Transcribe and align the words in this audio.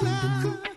You're 0.00 0.67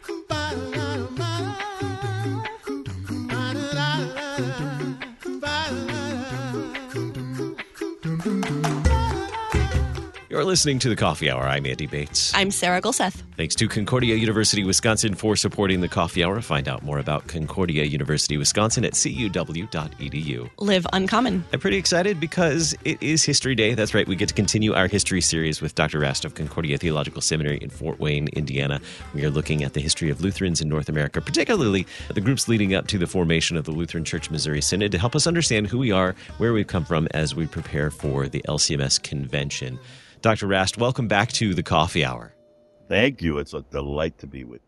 listening 10.51 10.79
to 10.79 10.89
the 10.89 10.97
Coffee 10.97 11.31
Hour. 11.31 11.43
I'm 11.43 11.65
Andy 11.65 11.87
Bates. 11.87 12.33
I'm 12.35 12.51
Sarah 12.51 12.81
Gulseth. 12.81 13.23
Thanks 13.37 13.55
to 13.55 13.69
Concordia 13.69 14.15
University 14.15 14.65
Wisconsin 14.65 15.15
for 15.15 15.37
supporting 15.37 15.79
the 15.79 15.87
Coffee 15.87 16.25
Hour. 16.25 16.41
Find 16.41 16.67
out 16.67 16.83
more 16.83 16.99
about 16.99 17.25
Concordia 17.27 17.85
University 17.85 18.35
Wisconsin 18.35 18.83
at 18.83 18.91
cuw.edu. 18.91 20.49
Live 20.59 20.85
uncommon. 20.91 21.45
I'm 21.53 21.61
pretty 21.61 21.77
excited 21.77 22.19
because 22.19 22.75
it 22.83 23.01
is 23.01 23.23
History 23.23 23.55
Day. 23.55 23.75
That's 23.75 23.93
right. 23.93 24.05
We 24.05 24.17
get 24.17 24.27
to 24.27 24.35
continue 24.35 24.73
our 24.73 24.87
history 24.87 25.21
series 25.21 25.61
with 25.61 25.73
Dr. 25.73 25.99
Rast 25.99 26.25
of 26.25 26.35
Concordia 26.35 26.77
Theological 26.77 27.21
Seminary 27.21 27.59
in 27.59 27.69
Fort 27.69 27.97
Wayne, 28.01 28.27
Indiana. 28.33 28.81
We 29.13 29.23
are 29.23 29.29
looking 29.29 29.63
at 29.63 29.71
the 29.71 29.79
history 29.79 30.09
of 30.09 30.19
Lutherans 30.19 30.59
in 30.59 30.67
North 30.67 30.89
America, 30.89 31.21
particularly 31.21 31.87
the 32.13 32.19
groups 32.19 32.49
leading 32.49 32.75
up 32.75 32.87
to 32.87 32.97
the 32.97 33.07
formation 33.07 33.55
of 33.55 33.63
the 33.63 33.71
Lutheran 33.71 34.03
Church 34.03 34.29
Missouri 34.29 34.59
Synod 34.59 34.91
to 34.91 34.97
help 34.99 35.15
us 35.15 35.27
understand 35.27 35.67
who 35.67 35.77
we 35.77 35.93
are, 35.93 36.13
where 36.39 36.51
we've 36.51 36.67
come 36.67 36.83
from 36.83 37.07
as 37.11 37.33
we 37.33 37.47
prepare 37.47 37.89
for 37.89 38.27
the 38.27 38.43
LCMS 38.49 39.01
convention. 39.01 39.79
Dr. 40.21 40.45
Rast, 40.45 40.77
welcome 40.77 41.07
back 41.07 41.31
to 41.33 41.55
the 41.55 41.63
Coffee 41.63 42.05
Hour. 42.05 42.35
Thank 42.87 43.23
you. 43.23 43.39
It's 43.39 43.55
a 43.55 43.61
delight 43.61 44.19
to 44.19 44.27
be 44.27 44.43
with 44.43 44.61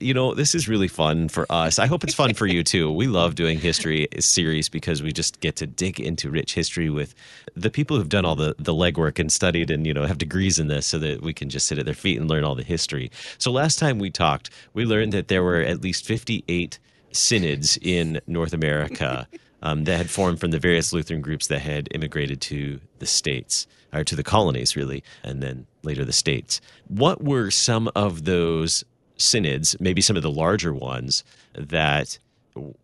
you. 0.00 0.08
you 0.08 0.14
know, 0.14 0.34
this 0.34 0.54
is 0.54 0.68
really 0.68 0.88
fun 0.88 1.28
for 1.28 1.46
us. 1.48 1.78
I 1.78 1.86
hope 1.86 2.04
it's 2.04 2.12
fun 2.14 2.34
for 2.34 2.46
you 2.46 2.62
too. 2.62 2.92
We 2.92 3.06
love 3.06 3.34
doing 3.34 3.58
history 3.58 4.08
series 4.18 4.68
because 4.68 5.02
we 5.02 5.10
just 5.10 5.40
get 5.40 5.56
to 5.56 5.66
dig 5.66 5.98
into 5.98 6.30
rich 6.30 6.52
history 6.52 6.90
with 6.90 7.14
the 7.54 7.70
people 7.70 7.96
who've 7.96 8.10
done 8.10 8.26
all 8.26 8.36
the, 8.36 8.56
the 8.58 8.74
legwork 8.74 9.18
and 9.18 9.32
studied 9.32 9.70
and, 9.70 9.86
you 9.86 9.94
know, 9.94 10.04
have 10.04 10.18
degrees 10.18 10.58
in 10.58 10.68
this 10.68 10.86
so 10.86 10.98
that 10.98 11.22
we 11.22 11.32
can 11.32 11.48
just 11.48 11.66
sit 11.66 11.78
at 11.78 11.86
their 11.86 11.94
feet 11.94 12.20
and 12.20 12.28
learn 12.28 12.44
all 12.44 12.54
the 12.54 12.62
history. 12.62 13.10
So 13.38 13.50
last 13.50 13.78
time 13.78 13.98
we 13.98 14.10
talked, 14.10 14.50
we 14.74 14.84
learned 14.84 15.14
that 15.14 15.28
there 15.28 15.42
were 15.42 15.62
at 15.62 15.80
least 15.80 16.04
58 16.04 16.78
synods 17.12 17.78
in 17.80 18.20
North 18.26 18.52
America 18.52 19.26
um, 19.62 19.84
that 19.84 19.96
had 19.96 20.10
formed 20.10 20.40
from 20.40 20.50
the 20.50 20.58
various 20.58 20.92
Lutheran 20.92 21.20
groups 21.20 21.46
that 21.48 21.60
had 21.60 21.88
immigrated 21.94 22.40
to 22.42 22.80
the 22.98 23.06
states 23.06 23.66
or 23.92 24.04
to 24.04 24.14
the 24.14 24.22
colonies, 24.22 24.76
really, 24.76 25.02
and 25.22 25.42
then 25.42 25.66
later 25.82 26.04
the 26.04 26.12
states. 26.12 26.60
What 26.86 27.22
were 27.22 27.50
some 27.50 27.90
of 27.94 28.24
those 28.24 28.84
synods, 29.16 29.76
maybe 29.80 30.00
some 30.00 30.16
of 30.16 30.22
the 30.22 30.30
larger 30.30 30.72
ones 30.72 31.24
that 31.54 32.18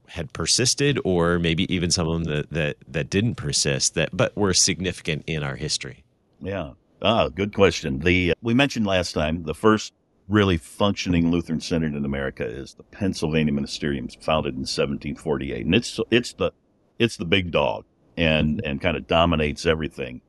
had 0.09 0.33
persisted, 0.33 0.99
or 1.05 1.39
maybe 1.39 1.73
even 1.73 1.91
some 1.91 2.09
of 2.09 2.15
them 2.15 2.25
that 2.25 2.51
that, 2.51 2.77
that 2.89 3.11
didn't 3.11 3.35
persist, 3.35 3.95
that 3.95 4.11
but 4.13 4.37
were 4.37 4.55
significant 4.55 5.25
in 5.27 5.43
our 5.43 5.57
history? 5.57 6.05
Yeah. 6.41 6.73
Ah, 7.03 7.29
good 7.29 7.55
question. 7.55 7.99
The 7.99 8.35
we 8.41 8.55
mentioned 8.55 8.87
last 8.87 9.13
time 9.13 9.43
the 9.45 9.55
first 9.55 9.93
really 10.29 10.57
functioning 10.57 11.31
Lutheran 11.31 11.61
synod 11.61 11.95
in 11.95 12.05
America 12.05 12.47
is 12.47 12.75
the 12.75 12.83
Pennsylvania 12.83 13.53
Ministerium, 13.53 14.11
founded 14.23 14.55
in 14.55 14.61
1748, 14.61 15.67
and 15.67 15.75
it's 15.75 16.01
it's 16.11 16.33
the 16.33 16.53
it's 16.99 17.17
the 17.17 17.25
big 17.25 17.51
dog 17.51 17.85
and 18.17 18.61
and 18.65 18.81
kind 18.81 18.97
of 18.97 19.07
dominates 19.07 19.67
everything 19.67 20.21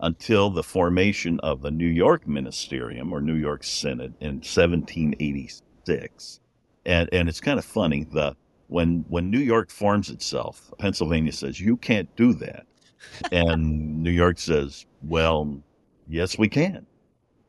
until 0.00 0.50
the 0.50 0.62
formation 0.62 1.40
of 1.40 1.62
the 1.62 1.70
New 1.70 1.86
York 1.86 2.26
Ministerium 2.26 3.10
or 3.10 3.20
New 3.20 3.34
York 3.34 3.64
Synod 3.64 4.14
in 4.20 4.36
1786. 4.36 6.40
And 6.86 7.08
and 7.12 7.28
it's 7.28 7.40
kind 7.40 7.58
of 7.58 7.64
funny 7.64 8.04
the 8.04 8.36
when 8.68 9.04
when 9.08 9.30
New 9.30 9.38
York 9.38 9.70
forms 9.70 10.10
itself, 10.10 10.72
Pennsylvania 10.78 11.32
says 11.32 11.60
you 11.60 11.76
can't 11.76 12.14
do 12.16 12.32
that, 12.34 12.66
and 13.32 13.98
New 14.02 14.10
York 14.10 14.38
says, 14.38 14.86
well, 15.02 15.60
yes 16.08 16.38
we 16.38 16.48
can, 16.48 16.86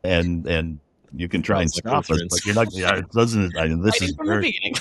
and 0.04 0.46
and 0.48 0.80
you 1.16 1.28
can 1.28 1.42
try 1.42 1.62
and 1.62 1.72
stop 1.72 2.10
us, 2.10 2.22
oh, 2.22 2.28
but 2.30 2.46
you're 2.46 2.56
not. 2.56 2.68
It 2.74 3.12
doesn't. 3.12 3.58
I 3.58 3.68
mean, 3.68 3.82
this 3.82 4.02
is 4.02 4.16
very, 4.24 4.74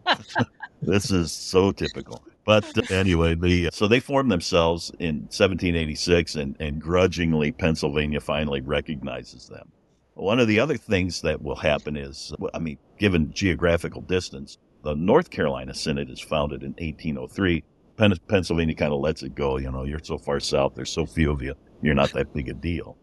this 0.82 1.10
is 1.10 1.32
so 1.32 1.72
typical. 1.72 2.22
But 2.46 2.92
anyway, 2.92 3.34
the 3.34 3.70
so 3.72 3.88
they 3.88 3.98
formed 3.98 4.30
themselves 4.30 4.92
in 5.00 5.22
1786, 5.24 6.36
and, 6.36 6.56
and 6.60 6.80
grudgingly, 6.80 7.50
Pennsylvania 7.50 8.20
finally 8.20 8.60
recognizes 8.60 9.48
them. 9.48 9.72
One 10.14 10.38
of 10.38 10.46
the 10.46 10.60
other 10.60 10.76
things 10.76 11.20
that 11.22 11.42
will 11.42 11.56
happen 11.56 11.96
is, 11.96 12.32
I 12.54 12.60
mean, 12.60 12.78
given 12.98 13.32
geographical 13.32 14.00
distance, 14.00 14.58
the 14.84 14.94
North 14.94 15.30
Carolina 15.30 15.74
Synod 15.74 16.08
is 16.08 16.20
founded 16.20 16.62
in 16.62 16.70
1803. 16.78 17.64
Penn, 17.96 18.14
Pennsylvania 18.28 18.76
kind 18.76 18.92
of 18.92 19.00
lets 19.00 19.24
it 19.24 19.34
go. 19.34 19.58
You 19.58 19.72
know, 19.72 19.82
you're 19.82 19.98
so 20.02 20.16
far 20.16 20.38
south, 20.38 20.76
there's 20.76 20.90
so 20.90 21.04
few 21.04 21.32
of 21.32 21.42
you, 21.42 21.54
you're 21.82 21.94
not 21.94 22.12
that 22.12 22.32
big 22.32 22.48
a 22.48 22.54
deal. 22.54 22.96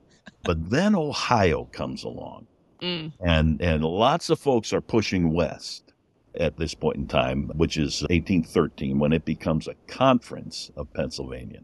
But 0.45 0.69
then 0.69 0.95
Ohio 0.95 1.65
comes 1.65 2.05
along, 2.05 2.47
mm. 2.81 3.11
and 3.19 3.61
and 3.61 3.83
lots 3.83 4.29
of 4.29 4.39
folks 4.39 4.71
are 4.71 4.81
pushing 4.81 5.33
west 5.33 5.92
at 6.35 6.57
this 6.57 6.73
point 6.73 6.97
in 6.97 7.07
time, 7.07 7.51
which 7.55 7.77
is 7.77 8.01
1813, 8.03 8.99
when 8.99 9.13
it 9.13 9.25
becomes 9.25 9.67
a 9.67 9.75
conference 9.87 10.71
of 10.75 10.93
Pennsylvania. 10.93 11.61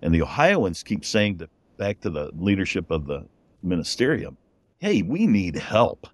And 0.00 0.14
the 0.14 0.22
Ohioans 0.22 0.82
keep 0.82 1.04
saying 1.04 1.38
to, 1.38 1.48
back 1.76 2.00
to 2.00 2.10
the 2.10 2.30
leadership 2.34 2.90
of 2.90 3.06
the 3.06 3.26
ministerium, 3.64 4.36
hey, 4.78 5.02
we 5.02 5.26
need 5.26 5.56
help. 5.56 6.08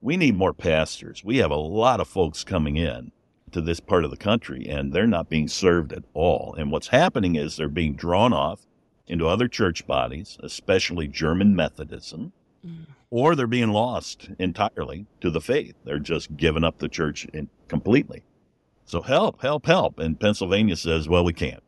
We 0.00 0.16
need 0.16 0.36
more 0.36 0.52
pastors. 0.52 1.24
We 1.24 1.38
have 1.38 1.50
a 1.50 1.56
lot 1.56 2.00
of 2.00 2.08
folks 2.08 2.44
coming 2.44 2.76
in 2.76 3.12
to 3.52 3.60
this 3.60 3.80
part 3.80 4.04
of 4.04 4.10
the 4.10 4.16
country 4.16 4.66
and 4.68 4.92
they're 4.92 5.06
not 5.06 5.28
being 5.28 5.48
served 5.48 5.92
at 5.92 6.04
all. 6.14 6.54
And 6.56 6.70
what's 6.70 6.88
happening 6.88 7.36
is 7.36 7.56
they're 7.56 7.68
being 7.68 7.94
drawn 7.94 8.32
off 8.32 8.66
into 9.06 9.26
other 9.26 9.48
church 9.48 9.86
bodies, 9.86 10.38
especially 10.42 11.08
German 11.08 11.54
Methodism. 11.56 12.32
Mm 12.66 12.86
or 13.10 13.34
they're 13.34 13.46
being 13.46 13.70
lost 13.70 14.30
entirely 14.38 15.06
to 15.20 15.30
the 15.30 15.40
faith. 15.40 15.74
They're 15.84 15.98
just 15.98 16.36
giving 16.36 16.64
up 16.64 16.78
the 16.78 16.88
church 16.88 17.26
completely. 17.68 18.22
So 18.84 19.02
help, 19.02 19.42
help, 19.42 19.66
help. 19.66 19.98
And 19.98 20.18
Pennsylvania 20.18 20.76
says, 20.76 21.08
well, 21.08 21.24
we 21.24 21.32
can't. 21.32 21.62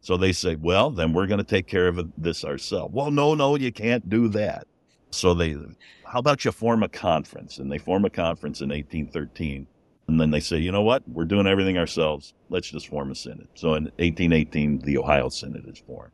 So 0.00 0.16
they 0.16 0.32
say, 0.32 0.56
well, 0.56 0.90
then 0.90 1.12
we're 1.12 1.26
going 1.26 1.38
to 1.38 1.44
take 1.44 1.66
care 1.66 1.88
of 1.88 2.12
this 2.16 2.44
ourselves. 2.44 2.94
Well, 2.94 3.10
no, 3.10 3.34
no, 3.34 3.56
you 3.56 3.72
can't 3.72 4.08
do 4.08 4.28
that. 4.28 4.66
So 5.10 5.34
they, 5.34 5.56
how 6.04 6.18
about 6.18 6.44
you 6.44 6.52
form 6.52 6.82
a 6.82 6.88
conference? 6.88 7.58
And 7.58 7.72
they 7.72 7.78
form 7.78 8.04
a 8.04 8.10
conference 8.10 8.60
in 8.60 8.68
1813. 8.68 9.66
And 10.08 10.20
then 10.20 10.30
they 10.30 10.40
say, 10.40 10.58
you 10.58 10.70
know 10.70 10.82
what? 10.82 11.02
We're 11.08 11.24
doing 11.24 11.46
everything 11.46 11.76
ourselves. 11.76 12.34
Let's 12.48 12.70
just 12.70 12.88
form 12.88 13.10
a 13.10 13.14
synod. 13.14 13.48
So 13.54 13.74
in 13.74 13.84
1818, 13.96 14.80
the 14.80 14.98
Ohio 14.98 15.28
Synod 15.28 15.68
is 15.68 15.78
formed. 15.78 16.12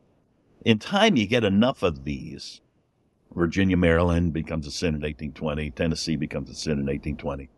In 0.65 0.79
time, 0.79 1.15
you 1.15 1.27
get 1.27 1.43
enough 1.43 1.83
of 1.83 2.03
these 2.03 2.61
Virginia, 3.35 3.77
Maryland 3.77 4.33
becomes 4.33 4.67
a 4.67 4.71
synod 4.71 4.95
in 4.95 5.01
1820. 5.01 5.71
Tennessee 5.71 6.15
becomes 6.15 6.49
a 6.49 6.55
synod 6.55 6.79
in 6.79 6.85
1820. 6.85 7.49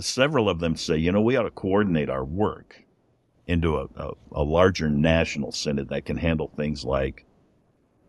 Several 0.00 0.48
of 0.48 0.60
them 0.60 0.76
say, 0.76 0.96
you 0.96 1.10
know, 1.10 1.20
we 1.20 1.36
ought 1.36 1.42
to 1.42 1.50
coordinate 1.50 2.08
our 2.08 2.24
work 2.24 2.84
into 3.46 3.78
a, 3.78 3.86
a, 3.96 4.12
a 4.32 4.42
larger 4.42 4.88
national 4.88 5.50
synod 5.50 5.88
that 5.88 6.04
can 6.04 6.16
handle 6.16 6.52
things 6.56 6.84
like 6.84 7.24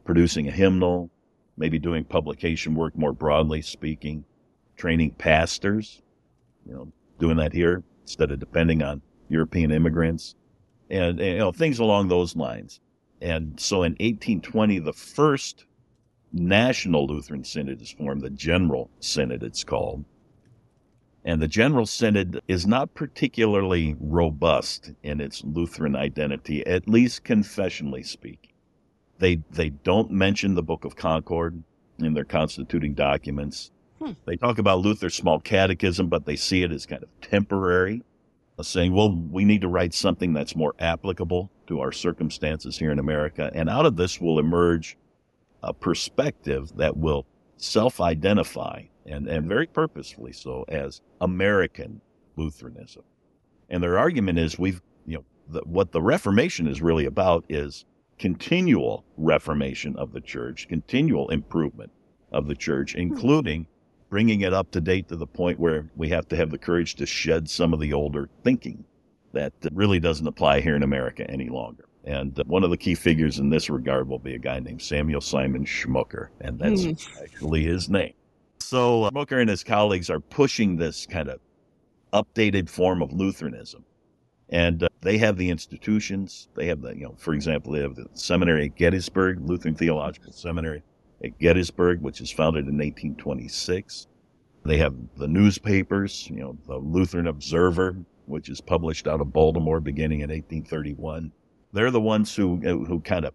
producing 0.03 0.48
a 0.48 0.52
hymnal, 0.52 1.09
maybe 1.58 1.80
doing 1.80 2.03
publication 2.03 2.75
work 2.75 2.96
more 2.98 3.14
broadly 3.14 3.62
speaking, 3.62 4.25
training 4.75 5.12
pastors, 5.12 6.02
you 6.66 6.74
know, 6.74 6.92
doing 7.19 7.38
that 7.38 7.53
here 7.53 7.84
instead 8.03 8.31
of 8.31 8.40
depending 8.40 8.84
on 8.84 9.02
European 9.30 9.72
immigrants, 9.72 10.36
and, 10.90 11.19
and 11.19 11.34
you 11.34 11.38
know 11.38 11.52
things 11.52 11.80
along 11.80 12.08
those 12.08 12.36
lines. 12.36 12.80
And 13.22 13.59
so 13.59 13.84
in 13.84 13.94
1820, 13.94 14.80
the 14.80 14.94
first 14.94 15.66
National 16.32 17.08
Lutheran 17.08 17.44
Synod 17.44 17.82
is 17.82 17.92
formed, 17.92 18.22
the 18.22 18.30
General 18.30 18.90
Synod 19.00 19.44
it's 19.44 19.64
called. 19.64 20.06
And 21.26 21.42
the 21.42 21.48
General 21.48 21.86
Synod 21.86 22.42
is 22.48 22.66
not 22.66 22.94
particularly 22.94 23.96
robust 24.00 24.92
in 25.04 25.20
its 25.20 25.44
Lutheran 25.44 25.96
identity, 25.96 26.66
at 26.66 26.88
least 26.88 27.24
confessionally 27.24 28.04
speaking. 28.04 28.52
They, 29.18 29.42
they 29.52 29.70
don't 29.70 30.12
mention 30.12 30.56
the 30.56 30.64
Book 30.64 30.86
of 30.86 30.96
Concord 30.96 31.62
in 32.00 32.14
their 32.14 32.24
constituting 32.24 32.94
documents. 32.94 33.72
Hmm. 34.02 34.14
They 34.26 34.38
talk 34.38 34.60
about 34.60 34.80
Luther's 34.80 35.16
small 35.16 35.40
catechism, 35.40 36.08
but 36.08 36.25
they 36.25 36.38
see 36.38 36.64
it 36.64 36.72
as 36.72 36.86
kind 36.86 37.04
of 37.04 37.10
temporary, 37.22 38.02
saying, 38.62 38.94
well, 38.94 39.12
we 39.12 39.46
need 39.46 39.62
to 39.62 39.68
write 39.68 39.94
something 39.94 40.34
that's 40.34 40.56
more 40.56 40.74
applicable 40.80 41.50
to 41.68 41.80
our 41.82 41.92
circumstances 41.92 42.78
here 42.78 42.92
in 42.92 43.00
America. 43.00 43.52
And 43.54 43.70
out 43.70 43.86
of 43.86 43.98
this 43.98 44.22
will 44.22 44.40
emerge 44.40 44.98
a 45.64 45.74
perspective 45.74 46.72
that 46.76 46.98
will 46.98 47.26
self 47.58 48.00
identify 48.00 48.84
and, 49.06 49.28
and 49.28 49.48
very 49.48 49.68
purposefully 49.68 50.32
so 50.32 50.66
as 50.68 51.02
American 51.22 52.02
Lutheranism. 52.36 53.04
And 53.70 53.84
their 53.84 53.98
argument 53.98 54.40
is 54.40 54.58
we've, 54.58 54.82
you 55.06 55.18
know, 55.18 55.26
the, 55.48 55.62
what 55.62 55.92
the 55.92 56.02
Reformation 56.02 56.68
is 56.68 56.82
really 56.82 57.06
about 57.06 57.46
is 57.50 57.86
continual 58.18 59.06
reformation 59.18 59.96
of 59.96 60.12
the 60.12 60.22
church, 60.22 60.68
continual 60.68 61.30
improvement 61.30 61.92
of 62.32 62.48
the 62.48 62.56
church, 62.56 62.94
hmm. 62.94 63.00
including 63.00 63.68
bringing 64.10 64.42
it 64.42 64.54
up 64.54 64.72
to 64.72 64.82
date 64.82 65.08
to 65.08 65.16
the 65.16 65.28
point 65.28 65.60
where 65.60 65.90
we 65.96 66.10
have 66.10 66.28
to 66.28 66.36
have 66.36 66.50
the 66.50 66.58
courage 66.58 66.96
to 66.96 67.06
shed 67.06 67.50
some 67.50 67.74
of 67.74 67.80
the 67.80 67.94
older 67.94 68.28
thinking 68.44 68.84
that 69.34 69.54
really 69.74 70.00
doesn't 70.00 70.26
apply 70.26 70.60
here 70.60 70.76
in 70.76 70.82
America 70.82 71.30
any 71.30 71.48
longer. 71.48 71.86
And 72.06 72.42
one 72.48 72.63
of 72.63 72.69
the 72.69 72.78
key 72.78 72.96
figures 72.96 73.40
in 73.40 73.50
this 73.50 73.69
regard 73.69 74.07
will 74.07 74.19
be 74.19 74.36
a 74.36 74.40
guy 74.40 74.60
named 74.60 74.81
Samuel 74.81 75.22
Simon 75.22 75.66
Schmucker, 75.66 76.30
and 76.40 76.57
that's 76.57 76.84
mm. 76.84 77.22
actually 77.22 77.63
his 77.63 77.90
name. 77.90 78.13
So 78.60 79.04
uh, 79.04 79.12
Schmucker 79.12 79.42
and 79.42 79.50
his 79.50 79.63
colleagues 79.63 80.10
are 80.10 80.19
pushing 80.19 80.78
this 80.78 81.06
kind 81.06 81.30
of 81.30 81.40
updated 82.13 82.69
form 82.69 83.01
of 83.01 83.12
Lutheranism. 83.12 83.84
And 84.50 84.84
uh, 84.84 84.90
they 85.01 85.18
have 85.18 85.38
the 85.38 85.50
institutions. 85.50 86.50
They 86.56 86.68
have 86.68 86.81
the, 86.81 86.96
you 86.96 87.04
know, 87.04 87.16
for 87.18 87.34
example, 87.34 87.74
they 87.74 87.81
have 87.81 87.96
the 87.96 88.07
seminary 88.13 88.66
at 88.66 88.75
Gettysburg, 88.75 89.40
Lutheran 89.42 89.75
Theological 89.75 90.31
Seminary 90.31 90.81
at 91.24 91.38
Gettysburg, 91.40 92.01
which 92.01 92.22
is 92.22 92.31
founded 92.31 92.66
in 92.66 92.78
1826. 92.78 94.07
They 94.66 94.78
have 94.78 94.96
the 95.18 95.28
newspapers, 95.28 96.28
you 96.30 96.38
know, 96.38 96.57
the 96.68 96.78
Lutheran 96.78 97.28
Observer, 97.28 97.98
which 98.25 98.50
is 98.50 98.62
published 98.62 99.07
out 99.07 99.22
of 99.22 99.31
Baltimore 99.31 99.80
beginning 99.80 100.22
in 100.22 100.30
1831. 100.30 101.31
They're 101.71 101.92
the 101.92 102.01
ones 102.01 102.36
who, 102.36 102.62
uh, 102.66 102.86
who 102.86 103.00
kind 103.00 103.25
of 103.25 103.33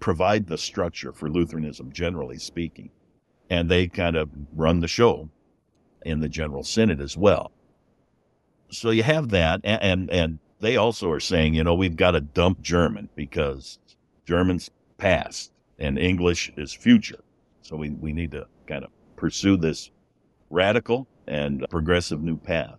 provide 0.00 0.46
the 0.46 0.58
structure 0.58 1.12
for 1.12 1.28
Lutheranism, 1.28 1.92
generally 1.92 2.38
speaking. 2.38 2.90
And 3.50 3.70
they 3.70 3.88
kind 3.88 4.16
of 4.16 4.30
run 4.54 4.80
the 4.80 4.88
show 4.88 5.28
in 6.04 6.20
the 6.20 6.28
General 6.28 6.62
Synod 6.62 7.00
as 7.00 7.16
well. 7.16 7.52
So 8.70 8.90
you 8.90 9.02
have 9.02 9.28
that. 9.30 9.60
And, 9.64 9.82
and, 9.82 10.10
and 10.10 10.38
they 10.60 10.76
also 10.76 11.10
are 11.10 11.20
saying, 11.20 11.54
you 11.54 11.64
know, 11.64 11.74
we've 11.74 11.96
got 11.96 12.12
to 12.12 12.20
dump 12.20 12.60
German 12.62 13.08
because 13.14 13.78
German's 14.26 14.70
past 14.98 15.52
and 15.78 15.98
English 15.98 16.52
is 16.56 16.72
future. 16.72 17.22
So 17.62 17.76
we, 17.76 17.90
we 17.90 18.12
need 18.12 18.32
to 18.32 18.46
kind 18.66 18.84
of 18.84 18.90
pursue 19.16 19.56
this 19.56 19.90
radical 20.50 21.06
and 21.26 21.66
progressive 21.70 22.22
new 22.22 22.36
path. 22.36 22.78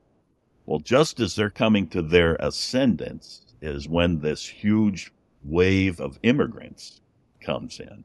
Well, 0.65 0.79
just 0.79 1.19
as 1.19 1.35
they're 1.35 1.49
coming 1.49 1.87
to 1.89 2.01
their 2.01 2.35
ascendance 2.39 3.44
is 3.61 3.87
when 3.87 4.19
this 4.19 4.45
huge 4.45 5.11
wave 5.43 5.99
of 5.99 6.19
immigrants 6.23 7.01
comes 7.41 7.79
in. 7.79 8.03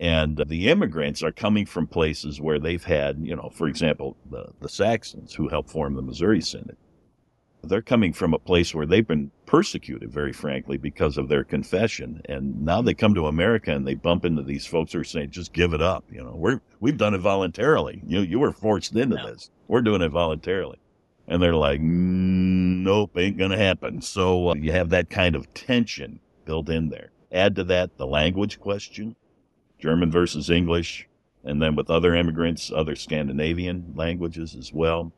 And 0.00 0.42
the 0.48 0.68
immigrants 0.68 1.22
are 1.22 1.32
coming 1.32 1.66
from 1.66 1.86
places 1.86 2.40
where 2.40 2.58
they've 2.58 2.84
had, 2.84 3.18
you 3.22 3.36
know, 3.36 3.50
for 3.54 3.68
example, 3.68 4.16
the, 4.30 4.48
the 4.60 4.68
Saxons 4.68 5.34
who 5.34 5.48
helped 5.48 5.70
form 5.70 5.94
the 5.94 6.02
Missouri 6.02 6.40
Synod 6.40 6.76
they're 7.68 7.82
coming 7.82 8.12
from 8.12 8.34
a 8.34 8.38
place 8.38 8.74
where 8.74 8.86
they've 8.86 9.06
been 9.06 9.30
persecuted, 9.46 10.10
very 10.10 10.32
frankly, 10.32 10.76
because 10.76 11.18
of 11.18 11.28
their 11.28 11.44
confession. 11.44 12.22
And 12.26 12.64
now 12.64 12.82
they 12.82 12.94
come 12.94 13.14
to 13.14 13.26
America 13.26 13.72
and 13.72 13.86
they 13.86 13.94
bump 13.94 14.24
into 14.24 14.42
these 14.42 14.66
folks 14.66 14.92
who 14.92 15.00
are 15.00 15.04
saying, 15.04 15.30
just 15.30 15.52
give 15.52 15.72
it 15.72 15.82
up. 15.82 16.04
You 16.10 16.22
know, 16.22 16.34
we're, 16.34 16.60
we've 16.80 16.96
done 16.96 17.14
it 17.14 17.18
voluntarily. 17.18 18.02
You, 18.06 18.20
you 18.20 18.38
were 18.38 18.52
forced 18.52 18.94
into 18.94 19.16
no. 19.16 19.30
this. 19.30 19.50
We're 19.68 19.82
doing 19.82 20.02
it 20.02 20.10
voluntarily. 20.10 20.78
And 21.26 21.42
they're 21.42 21.54
like, 21.54 21.80
nope, 21.80 23.16
ain't 23.16 23.38
going 23.38 23.50
to 23.50 23.56
happen. 23.56 24.02
So 24.02 24.50
uh, 24.50 24.54
you 24.54 24.72
have 24.72 24.90
that 24.90 25.08
kind 25.08 25.34
of 25.34 25.52
tension 25.54 26.20
built 26.44 26.68
in 26.68 26.90
there. 26.90 27.10
Add 27.32 27.56
to 27.56 27.64
that 27.64 27.96
the 27.96 28.06
language 28.06 28.60
question, 28.60 29.16
German 29.78 30.10
versus 30.10 30.50
English, 30.50 31.08
and 31.42 31.60
then 31.62 31.76
with 31.76 31.90
other 31.90 32.14
immigrants, 32.14 32.70
other 32.74 32.94
Scandinavian 32.94 33.92
languages 33.96 34.54
as 34.54 34.72
well. 34.72 35.12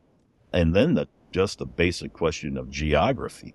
And 0.53 0.75
then 0.75 0.93
the 0.93 1.07
just 1.31 1.61
a 1.61 1.65
basic 1.65 2.13
question 2.13 2.57
of 2.57 2.71
geography. 2.71 3.53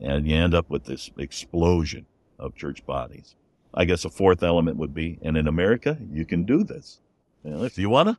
And 0.00 0.26
you 0.26 0.36
end 0.36 0.54
up 0.54 0.70
with 0.70 0.84
this 0.84 1.10
explosion 1.18 2.06
of 2.38 2.56
church 2.56 2.84
bodies. 2.86 3.36
I 3.74 3.84
guess 3.84 4.04
a 4.04 4.10
fourth 4.10 4.42
element 4.42 4.78
would 4.78 4.94
be, 4.94 5.18
and 5.22 5.36
in 5.36 5.46
America, 5.46 5.98
you 6.10 6.24
can 6.24 6.44
do 6.44 6.64
this. 6.64 7.00
Know, 7.44 7.64
if 7.64 7.78
you 7.78 7.88
want 7.88 8.08
to, 8.08 8.18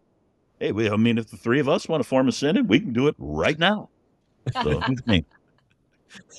hey, 0.64 0.72
we, 0.72 0.90
I 0.90 0.96
mean, 0.96 1.18
if 1.18 1.30
the 1.30 1.38
three 1.38 1.60
of 1.60 1.68
us 1.68 1.90
want 1.90 2.02
to 2.02 2.08
form 2.08 2.30
a 2.30 2.32
synod, 2.32 2.70
we 2.70 2.80
can 2.80 2.94
do 2.94 3.08
it 3.08 3.16
right 3.18 3.60
now. 3.60 3.90
So, 4.64 4.82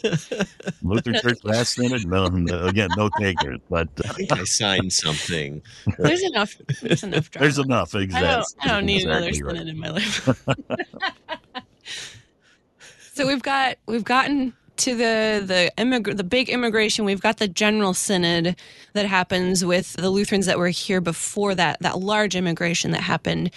Lutheran 0.83 1.17
Church 1.23 1.39
last 1.45 1.75
synod? 1.75 2.07
No, 2.07 2.29
no, 2.29 2.67
again, 2.67 2.89
no 2.97 3.11
takers. 3.19 3.61
But 3.69 3.89
uh, 4.03 4.09
I 4.09 4.13
think 4.13 4.33
I 4.33 4.45
signed 4.45 4.93
something. 4.93 5.61
There's 5.99 6.23
enough. 6.23 6.57
There's 6.81 7.03
enough. 7.03 7.31
Drama. 7.31 7.45
There's 7.45 7.59
enough. 7.59 7.95
Exactly. 7.95 8.29
I 8.29 8.35
don't, 8.35 8.55
I 8.61 8.69
don't 8.69 8.87
need 8.87 9.03
exactly 9.03 9.29
another 9.29 9.35
synod 9.35 9.69
in 9.69 9.79
my 9.79 9.91
life. 9.91 10.29
so 13.13 13.27
we've 13.27 13.43
got 13.43 13.77
we've 13.87 14.05
gotten 14.05 14.55
to 14.77 14.97
the 14.97 15.43
the 15.45 15.71
immig- 15.77 16.17
the 16.17 16.25
big 16.25 16.49
immigration 16.49 17.05
we've 17.05 17.21
got 17.21 17.37
the 17.37 17.47
general 17.47 17.95
synod 17.95 18.57
that 18.93 19.07
happens 19.07 19.65
with 19.65 19.93
the 19.93 20.11
lutherans 20.11 20.47
that 20.47 20.59
were 20.59 20.69
here 20.69 21.01
before 21.01 21.55
that 21.55 21.81
that 21.81 22.01
large 22.01 22.35
immigration 22.35 22.91
that 22.91 23.01
happened 23.01 23.53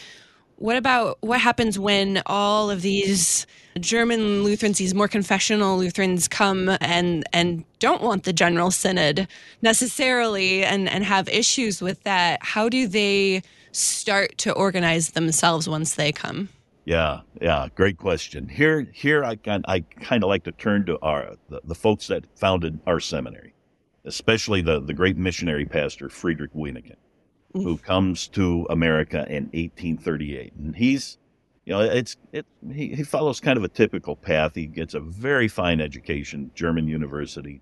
what 0.58 0.76
about 0.76 1.18
what 1.22 1.40
happens 1.40 1.80
when 1.80 2.22
all 2.26 2.70
of 2.70 2.82
these 2.82 3.46
German 3.80 4.44
Lutherans, 4.44 4.80
these 4.80 4.94
more 4.94 5.08
confessional 5.08 5.78
Lutherans, 5.78 6.28
come 6.28 6.76
and 6.82 7.24
and 7.32 7.64
don't 7.80 8.02
want 8.02 8.24
the 8.24 8.34
General 8.34 8.72
Synod 8.72 9.28
necessarily, 9.62 10.64
and 10.64 10.90
and 10.90 11.04
have 11.04 11.30
issues 11.30 11.82
with 11.82 12.04
that? 12.04 12.40
How 12.42 12.70
do 12.70 12.88
they 12.88 13.44
start 13.72 14.38
to 14.40 14.52
organize 14.52 15.12
themselves 15.12 15.70
once 15.70 15.96
they 15.96 16.12
come? 16.12 16.50
Yeah, 16.86 17.22
yeah, 17.42 17.68
great 17.76 17.98
question. 17.98 18.48
Here, 18.48 18.88
here, 18.94 19.24
I 19.24 19.36
kind, 19.36 19.66
I 19.68 19.82
kind 19.82 20.24
of 20.24 20.30
like 20.30 20.46
to 20.46 20.54
turn 20.54 20.86
to 20.86 20.98
our 21.02 21.36
the, 21.50 21.60
the, 21.66 21.76
folks 21.76 22.08
that 22.08 22.24
founded 22.38 22.80
our 22.88 23.02
seminary, 23.02 23.54
especially 24.06 24.62
the 24.62 24.80
the 24.80 24.94
great 24.94 25.18
missionary 25.18 25.66
pastor 25.66 26.10
Friedrich 26.10 26.54
mm. 26.54 26.96
Who 27.64 27.78
comes 27.78 28.28
to 28.30 28.68
America 28.70 29.26
in 29.28 29.46
1838, 29.46 30.54
and 30.56 30.76
he's, 30.76 31.18
you 31.66 31.74
know, 31.74 31.82
it's 31.82 32.18
it 32.32 32.46
he, 32.72 32.96
he 32.96 33.04
follows 33.04 33.40
kind 33.40 33.58
of 33.58 33.64
a 33.64 33.70
typical 33.70 34.16
path. 34.16 34.56
He 34.56 34.68
gets 34.68 34.94
a 34.94 35.00
very 35.00 35.48
fine 35.48 35.82
education, 35.82 36.52
German 36.56 36.88
university, 36.88 37.62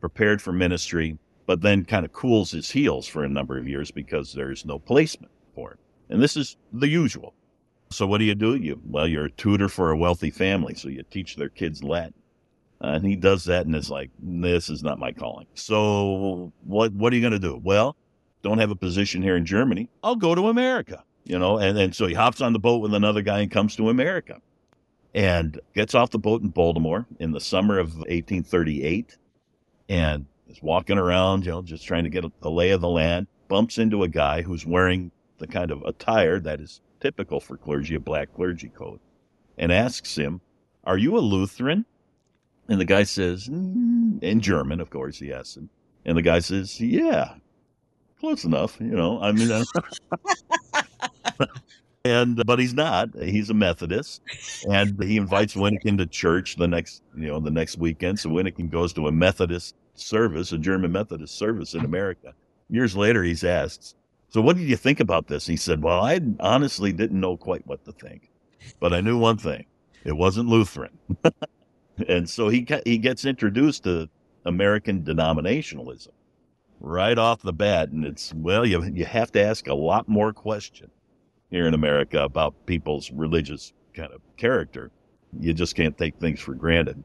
prepared 0.00 0.40
for 0.40 0.52
ministry, 0.52 1.18
but 1.46 1.60
then 1.60 1.84
kind 1.84 2.04
of 2.04 2.12
cools 2.12 2.52
his 2.52 2.70
heels 2.70 3.06
for 3.06 3.24
a 3.24 3.28
number 3.28 3.58
of 3.58 3.68
years 3.68 3.90
because 3.90 4.32
there's 4.32 4.64
no 4.64 4.78
placement 4.78 5.32
for 5.54 5.72
him, 5.72 5.78
and 6.10 6.22
this 6.22 6.36
is 6.36 6.56
the 6.72 6.88
usual 6.88 7.34
so 7.92 8.06
what 8.06 8.18
do 8.18 8.24
you 8.24 8.34
do? 8.34 8.56
You 8.56 8.80
well, 8.84 9.06
you're 9.06 9.26
a 9.26 9.30
tutor 9.30 9.68
for 9.68 9.90
a 9.90 9.96
wealthy 9.96 10.30
family, 10.30 10.74
so 10.74 10.88
you 10.88 11.02
teach 11.10 11.36
their 11.36 11.48
kids 11.48 11.84
Latin. 11.84 12.14
Uh, 12.82 12.94
and 12.94 13.06
he 13.06 13.14
does 13.14 13.44
that, 13.44 13.64
and 13.64 13.76
it's 13.76 13.90
like, 13.90 14.10
this 14.18 14.68
is 14.68 14.82
not 14.82 14.98
my 14.98 15.12
calling. 15.12 15.46
So 15.54 16.52
what 16.64 16.92
what 16.92 17.12
are 17.12 17.16
you 17.16 17.22
going 17.22 17.32
to 17.32 17.38
do? 17.38 17.60
Well, 17.62 17.96
don't 18.42 18.58
have 18.58 18.70
a 18.70 18.76
position 18.76 19.22
here 19.22 19.36
in 19.36 19.46
Germany. 19.46 19.88
I'll 20.02 20.16
go 20.16 20.34
to 20.34 20.48
America. 20.48 21.04
You 21.24 21.38
know, 21.38 21.58
and 21.58 21.78
and 21.78 21.94
so 21.94 22.06
he 22.06 22.14
hops 22.14 22.40
on 22.40 22.52
the 22.52 22.58
boat 22.58 22.78
with 22.78 22.94
another 22.94 23.22
guy 23.22 23.40
and 23.40 23.50
comes 23.50 23.76
to 23.76 23.88
America, 23.88 24.40
and 25.14 25.60
gets 25.74 25.94
off 25.94 26.10
the 26.10 26.18
boat 26.18 26.42
in 26.42 26.48
Baltimore 26.48 27.06
in 27.20 27.30
the 27.30 27.40
summer 27.40 27.78
of 27.78 27.94
1838, 27.94 29.16
and 29.88 30.26
is 30.48 30.62
walking 30.62 30.98
around, 30.98 31.46
you 31.46 31.52
know, 31.52 31.62
just 31.62 31.86
trying 31.86 32.04
to 32.04 32.10
get 32.10 32.24
the 32.40 32.50
lay 32.50 32.70
of 32.70 32.80
the 32.80 32.88
land. 32.88 33.28
Bumps 33.46 33.78
into 33.78 34.02
a 34.02 34.08
guy 34.08 34.42
who's 34.42 34.66
wearing 34.66 35.12
the 35.38 35.46
kind 35.46 35.70
of 35.70 35.82
attire 35.82 36.40
that 36.40 36.60
is 36.60 36.80
typical 37.00 37.40
for 37.40 37.56
clergy, 37.56 37.94
a 37.94 38.00
black 38.00 38.32
clergy 38.34 38.68
coat, 38.68 39.00
and 39.58 39.72
asks 39.72 40.16
him, 40.16 40.40
Are 40.84 40.98
you 40.98 41.16
a 41.16 41.20
Lutheran? 41.20 41.84
And 42.68 42.80
the 42.80 42.84
guy 42.84 43.02
says, 43.02 43.48
mm, 43.48 44.22
in 44.22 44.40
German, 44.40 44.80
of 44.80 44.88
course, 44.88 45.18
he 45.18 45.32
asks 45.32 45.56
him. 45.56 45.68
And 46.04 46.16
the 46.16 46.22
guy 46.22 46.38
says, 46.38 46.80
Yeah, 46.80 47.34
close 48.22 48.44
enough, 48.44 48.78
you 48.80 48.86
know. 48.86 49.20
I 49.20 49.32
mean, 49.32 49.50
and 52.04 52.40
but 52.46 52.58
he's 52.60 52.72
not. 52.72 53.08
He's 53.20 53.50
a 53.50 53.54
Methodist, 53.54 54.22
and 54.70 55.02
he 55.02 55.16
invites 55.16 55.54
Wyneken 55.54 55.98
to 55.98 56.06
church 56.06 56.54
the 56.56 56.68
next, 56.68 57.02
you 57.16 57.26
know, 57.26 57.40
the 57.40 57.50
next 57.50 57.78
weekend. 57.78 58.20
So 58.20 58.30
Wyneken 58.30 58.70
goes 58.70 58.92
to 58.94 59.08
a 59.08 59.12
Methodist 59.12 59.74
service, 59.94 60.52
a 60.52 60.58
German 60.58 60.92
Methodist 60.92 61.36
service 61.36 61.74
in 61.74 61.84
America. 61.84 62.32
Years 62.70 62.96
later, 62.96 63.24
he's 63.24 63.42
asked, 63.42 63.96
so 64.28 64.40
what 64.40 64.56
did 64.56 64.68
you 64.68 64.76
think 64.76 65.00
about 65.00 65.26
this? 65.26 65.44
He 65.44 65.56
said, 65.56 65.82
well, 65.82 66.00
I 66.00 66.20
honestly 66.38 66.92
didn't 66.92 67.20
know 67.20 67.36
quite 67.36 67.66
what 67.66 67.84
to 67.84 67.92
think, 67.92 68.30
but 68.78 68.92
I 68.92 69.00
knew 69.00 69.18
one 69.18 69.36
thing. 69.36 69.66
It 70.04 70.16
wasn't 70.16 70.48
Lutheran. 70.48 70.96
and 72.08 72.30
so 72.30 72.48
he, 72.48 72.66
he 72.84 72.98
gets 72.98 73.24
introduced 73.24 73.82
to 73.84 74.08
American 74.44 75.02
denominationalism 75.02 76.08
right 76.82 77.16
off 77.16 77.42
the 77.42 77.52
bat. 77.52 77.90
And 77.90 78.04
it's, 78.04 78.34
well, 78.34 78.66
you, 78.66 78.82
you 78.84 79.04
have 79.04 79.32
to 79.32 79.42
ask 79.42 79.68
a 79.68 79.74
lot 79.74 80.08
more 80.08 80.32
questions 80.32 80.90
here 81.50 81.66
in 81.66 81.74
America 81.74 82.22
about 82.22 82.66
people's 82.66 83.10
religious 83.10 83.72
kind 83.94 84.12
of 84.12 84.20
character. 84.36 84.90
You 85.38 85.54
just 85.54 85.76
can't 85.76 85.96
take 85.96 86.16
things 86.16 86.40
for 86.40 86.54
granted. 86.54 87.02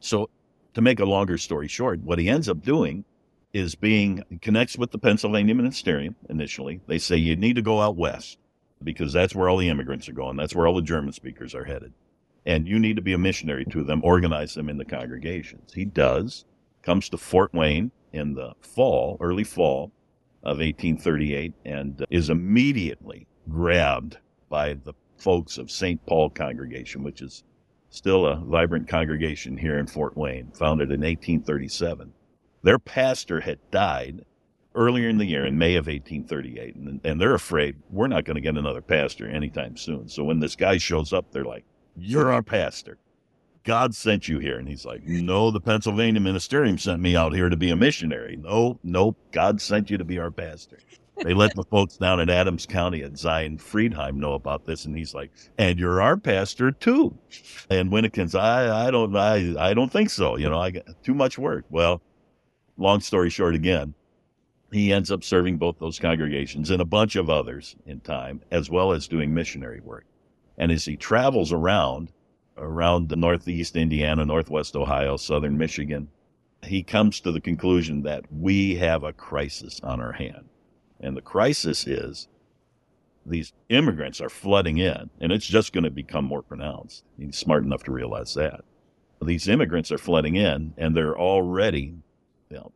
So 0.00 0.30
to 0.74 0.80
make 0.80 1.00
a 1.00 1.04
longer 1.04 1.38
story 1.38 1.68
short, 1.68 2.00
what 2.00 2.18
he 2.18 2.28
ends 2.28 2.48
up 2.48 2.62
doing 2.62 3.04
is 3.52 3.74
being 3.74 4.22
connects 4.42 4.76
with 4.76 4.90
the 4.90 4.98
Pennsylvania 4.98 5.54
Ministerium 5.54 6.14
initially. 6.28 6.80
They 6.86 6.98
say 6.98 7.16
you 7.16 7.34
need 7.34 7.56
to 7.56 7.62
go 7.62 7.80
out 7.80 7.96
west 7.96 8.38
because 8.84 9.12
that's 9.12 9.34
where 9.34 9.48
all 9.48 9.56
the 9.56 9.70
immigrants 9.70 10.08
are 10.08 10.12
going. 10.12 10.36
That's 10.36 10.54
where 10.54 10.66
all 10.66 10.76
the 10.76 10.82
German 10.82 11.12
speakers 11.12 11.54
are 11.54 11.64
headed. 11.64 11.94
And 12.44 12.68
you 12.68 12.78
need 12.78 12.96
to 12.96 13.02
be 13.02 13.14
a 13.14 13.18
missionary 13.18 13.64
to 13.66 13.82
them, 13.82 14.02
organize 14.04 14.54
them 14.54 14.68
in 14.68 14.76
the 14.76 14.84
congregations. 14.84 15.72
He 15.72 15.84
does, 15.84 16.44
comes 16.82 17.08
to 17.08 17.16
Fort 17.16 17.52
Wayne 17.54 17.90
in 18.12 18.34
the 18.34 18.52
fall, 18.60 19.16
early 19.20 19.44
fall 19.44 19.92
of 20.42 20.58
1838, 20.58 21.52
and 21.64 22.02
uh, 22.02 22.06
is 22.10 22.30
immediately 22.30 23.26
grabbed 23.48 24.18
by 24.48 24.74
the 24.74 24.94
folks 25.16 25.58
of 25.58 25.70
St. 25.70 26.04
Paul 26.06 26.30
congregation, 26.30 27.02
which 27.02 27.22
is 27.22 27.44
still 27.90 28.26
a 28.26 28.36
vibrant 28.36 28.88
congregation 28.88 29.56
here 29.56 29.78
in 29.78 29.86
Fort 29.86 30.16
Wayne, 30.16 30.50
founded 30.52 30.90
in 30.90 31.00
1837. 31.00 32.12
Their 32.62 32.78
pastor 32.78 33.40
had 33.40 33.58
died 33.70 34.24
earlier 34.74 35.08
in 35.08 35.18
the 35.18 35.24
year, 35.24 35.44
in 35.44 35.58
May 35.58 35.74
of 35.74 35.86
1838, 35.86 36.76
and, 36.76 37.00
and 37.04 37.20
they're 37.20 37.34
afraid 37.34 37.76
we're 37.90 38.06
not 38.06 38.24
going 38.24 38.36
to 38.36 38.40
get 38.40 38.56
another 38.56 38.82
pastor 38.82 39.28
anytime 39.28 39.76
soon. 39.76 40.08
So 40.08 40.24
when 40.24 40.40
this 40.40 40.56
guy 40.56 40.78
shows 40.78 41.12
up, 41.12 41.32
they're 41.32 41.44
like, 41.44 41.64
You're 41.96 42.32
our 42.32 42.42
pastor. 42.42 42.98
God 43.68 43.94
sent 43.94 44.28
you 44.28 44.38
here. 44.38 44.58
And 44.58 44.66
he's 44.66 44.86
like, 44.86 45.04
mm. 45.04 45.22
No, 45.22 45.50
the 45.50 45.60
Pennsylvania 45.60 46.22
ministerium 46.22 46.80
sent 46.80 47.02
me 47.02 47.14
out 47.14 47.34
here 47.34 47.50
to 47.50 47.56
be 47.56 47.68
a 47.68 47.76
missionary. 47.76 48.34
No, 48.36 48.80
nope, 48.82 49.18
God 49.30 49.60
sent 49.60 49.90
you 49.90 49.98
to 49.98 50.04
be 50.04 50.18
our 50.18 50.30
pastor. 50.30 50.78
They 51.22 51.34
let 51.34 51.54
the 51.54 51.64
folks 51.64 51.98
down 51.98 52.18
in 52.18 52.30
Adams 52.30 52.64
County 52.64 53.02
at 53.02 53.18
Zion 53.18 53.58
Friedheim 53.58 54.14
know 54.14 54.32
about 54.32 54.64
this, 54.64 54.86
and 54.86 54.96
he's 54.96 55.12
like, 55.12 55.32
"And 55.58 55.78
you're 55.78 56.00
our 56.00 56.16
pastor 56.16 56.70
too." 56.70 57.18
And 57.68 57.90
Wyneken's, 57.90 58.34
I, 58.34 58.86
I 58.86 58.90
don't, 58.90 59.14
I, 59.14 59.54
I 59.58 59.74
don't 59.74 59.92
think 59.92 60.08
so. 60.08 60.36
You 60.38 60.48
know, 60.48 60.58
I 60.58 60.70
got 60.70 60.84
too 61.02 61.14
much 61.14 61.36
work. 61.36 61.66
Well, 61.68 62.00
long 62.78 63.00
story 63.00 63.28
short, 63.28 63.54
again, 63.54 63.92
he 64.72 64.94
ends 64.94 65.10
up 65.10 65.22
serving 65.22 65.58
both 65.58 65.78
those 65.78 65.98
congregations 65.98 66.70
and 66.70 66.80
a 66.80 66.86
bunch 66.86 67.16
of 67.16 67.28
others 67.28 67.76
in 67.84 68.00
time, 68.00 68.40
as 68.50 68.70
well 68.70 68.92
as 68.92 69.08
doing 69.08 69.34
missionary 69.34 69.80
work. 69.80 70.06
And 70.56 70.72
as 70.72 70.86
he 70.86 70.96
travels 70.96 71.52
around, 71.52 72.12
around 72.58 73.08
the 73.08 73.16
Northeast 73.16 73.76
Indiana, 73.76 74.24
Northwest 74.24 74.76
Ohio, 74.76 75.16
Southern 75.16 75.56
Michigan, 75.56 76.08
he 76.62 76.82
comes 76.82 77.20
to 77.20 77.32
the 77.32 77.40
conclusion 77.40 78.02
that 78.02 78.24
we 78.32 78.76
have 78.76 79.04
a 79.04 79.12
crisis 79.12 79.80
on 79.82 80.00
our 80.00 80.12
hand. 80.12 80.48
And 81.00 81.16
the 81.16 81.22
crisis 81.22 81.86
is 81.86 82.28
these 83.24 83.52
immigrants 83.68 84.20
are 84.20 84.28
flooding 84.28 84.78
in, 84.78 85.10
and 85.20 85.32
it's 85.32 85.46
just 85.46 85.72
going 85.72 85.84
to 85.84 85.90
become 85.90 86.24
more 86.24 86.42
pronounced. 86.42 87.04
He's 87.18 87.36
smart 87.36 87.64
enough 87.64 87.84
to 87.84 87.92
realize 87.92 88.34
that. 88.34 88.62
These 89.22 89.48
immigrants 89.48 89.92
are 89.92 89.98
flooding 89.98 90.36
in, 90.36 90.74
and 90.76 90.96
they're 90.96 91.18
already 91.18 91.94
you 92.50 92.56
know, 92.56 92.72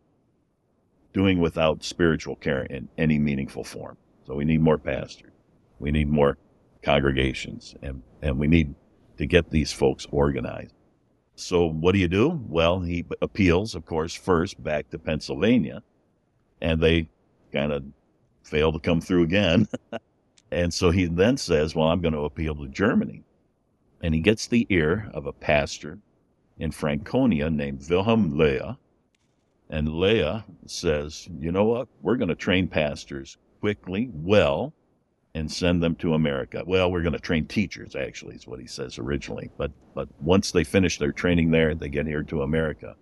doing 1.12 1.40
without 1.40 1.82
spiritual 1.82 2.36
care 2.36 2.64
in 2.64 2.88
any 2.98 3.18
meaningful 3.18 3.64
form. 3.64 3.96
So 4.26 4.34
we 4.34 4.44
need 4.44 4.60
more 4.60 4.78
pastors. 4.78 5.32
We 5.78 5.90
need 5.90 6.08
more 6.08 6.38
congregations 6.82 7.74
and, 7.82 8.02
and 8.20 8.38
we 8.38 8.46
need 8.46 8.74
to 9.19 9.26
get 9.26 9.50
these 9.50 9.73
folks 9.73 10.07
organized. 10.11 10.75
So 11.35 11.66
what 11.66 11.92
do 11.92 11.99
you 11.99 12.09
do? 12.09 12.40
Well, 12.49 12.81
he 12.81 13.04
appeals, 13.21 13.75
of 13.75 13.87
course, 13.87 14.14
first 14.14 14.62
back 14.62 14.90
to 14.90 14.99
Pennsylvania 14.99 15.83
and 16.62 16.81
they 16.81 17.09
kind 17.52 17.73
of 17.73 17.85
fail 18.45 18.73
to 18.73 18.78
come 18.78 19.00
through 19.00 19.25
again. 19.25 19.69
and 20.50 20.73
so 20.73 20.90
he 20.90 21.07
then 21.07 21.37
says, 21.37 21.75
well, 21.75 21.88
I'm 21.88 22.00
going 22.00 22.14
to 22.14 22.21
appeal 22.21 22.54
to 22.57 22.69
Germany. 22.69 23.25
And 24.02 24.14
he 24.14 24.21
gets 24.21 24.47
the 24.47 24.66
ear 24.71 25.11
of 25.12 25.26
a 25.26 25.33
pastor 25.33 25.99
in 26.59 26.71
Franconia 26.71 27.50
named 27.50 27.85
Wilhelm 27.88 28.33
Löhe. 28.33 28.76
and 29.71 29.88
Löhe 29.88 30.45
says, 30.66 31.28
you 31.38 31.50
know 31.50 31.64
what? 31.64 31.88
We're 32.00 32.16
going 32.16 32.28
to 32.28 32.35
train 32.35 32.69
pastors 32.69 33.37
quickly, 33.61 34.11
well, 34.12 34.73
and 35.34 35.50
send 35.50 35.82
them 35.82 35.94
to 35.96 36.14
America. 36.14 36.62
Well, 36.66 36.90
we're 36.90 37.02
going 37.02 37.14
to 37.14 37.18
train 37.18 37.46
teachers, 37.46 37.96
actually, 37.96 38.36
is 38.36 38.46
what 38.46 38.60
he 38.60 38.66
says 38.66 38.98
originally. 38.98 39.50
But, 39.56 39.72
but 39.94 40.08
once 40.20 40.52
they 40.52 40.64
finish 40.64 40.98
their 40.98 41.12
training 41.12 41.50
there, 41.50 41.74
they 41.74 41.88
get 41.88 42.06
here 42.06 42.22
to 42.24 42.42
America. 42.42 42.96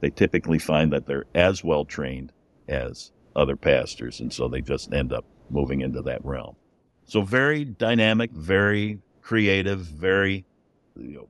They 0.00 0.10
typically 0.10 0.58
find 0.58 0.92
that 0.92 1.06
they're 1.06 1.26
as 1.34 1.62
well 1.62 1.84
trained 1.84 2.32
as 2.68 3.12
other 3.36 3.56
pastors. 3.56 4.20
And 4.20 4.32
so 4.32 4.48
they 4.48 4.60
just 4.60 4.92
end 4.92 5.12
up 5.12 5.24
moving 5.48 5.82
into 5.82 6.02
that 6.02 6.24
realm. 6.24 6.56
So 7.04 7.22
very 7.22 7.64
dynamic, 7.64 8.32
very 8.32 8.98
creative, 9.22 9.80
very, 9.80 10.44
you 10.96 11.14
know, 11.14 11.28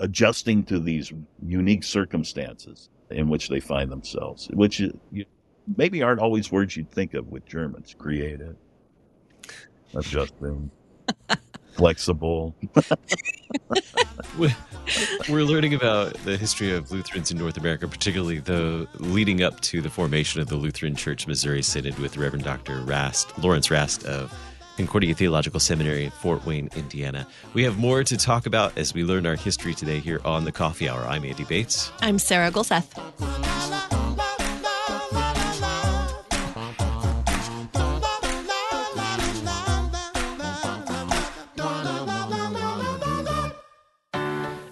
adjusting 0.00 0.64
to 0.64 0.78
these 0.78 1.12
unique 1.44 1.84
circumstances 1.84 2.90
in 3.10 3.28
which 3.28 3.48
they 3.48 3.60
find 3.60 3.90
themselves, 3.90 4.48
which 4.52 4.80
you, 4.80 5.24
maybe 5.76 6.02
aren't 6.02 6.20
always 6.20 6.52
words 6.52 6.76
you'd 6.76 6.90
think 6.90 7.14
of 7.14 7.28
with 7.28 7.46
Germans. 7.46 7.94
Creative, 7.98 8.56
adjusting, 9.94 10.70
flexible. 11.72 12.54
We're 15.28 15.44
learning 15.44 15.74
about 15.74 16.14
the 16.24 16.36
history 16.36 16.72
of 16.72 16.90
Lutherans 16.90 17.30
in 17.30 17.38
North 17.38 17.56
America, 17.56 17.86
particularly 17.88 18.38
the 18.38 18.88
leading 18.98 19.42
up 19.42 19.60
to 19.60 19.80
the 19.80 19.90
formation 19.90 20.40
of 20.40 20.48
the 20.48 20.56
Lutheran 20.56 20.96
Church 20.96 21.26
Missouri 21.26 21.62
Synod 21.62 21.98
with 21.98 22.16
Reverend 22.16 22.44
Dr. 22.44 22.80
Rast, 22.82 23.38
Lawrence 23.38 23.70
Rast 23.70 24.04
of 24.06 24.32
Concordia 24.76 25.14
Theological 25.14 25.58
Seminary 25.60 26.04
in 26.04 26.10
Fort 26.10 26.46
Wayne, 26.46 26.68
Indiana. 26.76 27.26
We 27.52 27.64
have 27.64 27.78
more 27.78 28.04
to 28.04 28.16
talk 28.16 28.46
about 28.46 28.78
as 28.78 28.94
we 28.94 29.02
learn 29.02 29.26
our 29.26 29.34
history 29.36 29.74
today 29.74 29.98
here 29.98 30.20
on 30.24 30.44
the 30.44 30.52
Coffee 30.52 30.88
Hour. 30.88 31.02
I'm 31.02 31.24
Andy 31.24 31.44
Bates. 31.44 31.90
I'm 32.00 32.18
Sarah 32.18 32.50
Gulseth. 32.50 33.97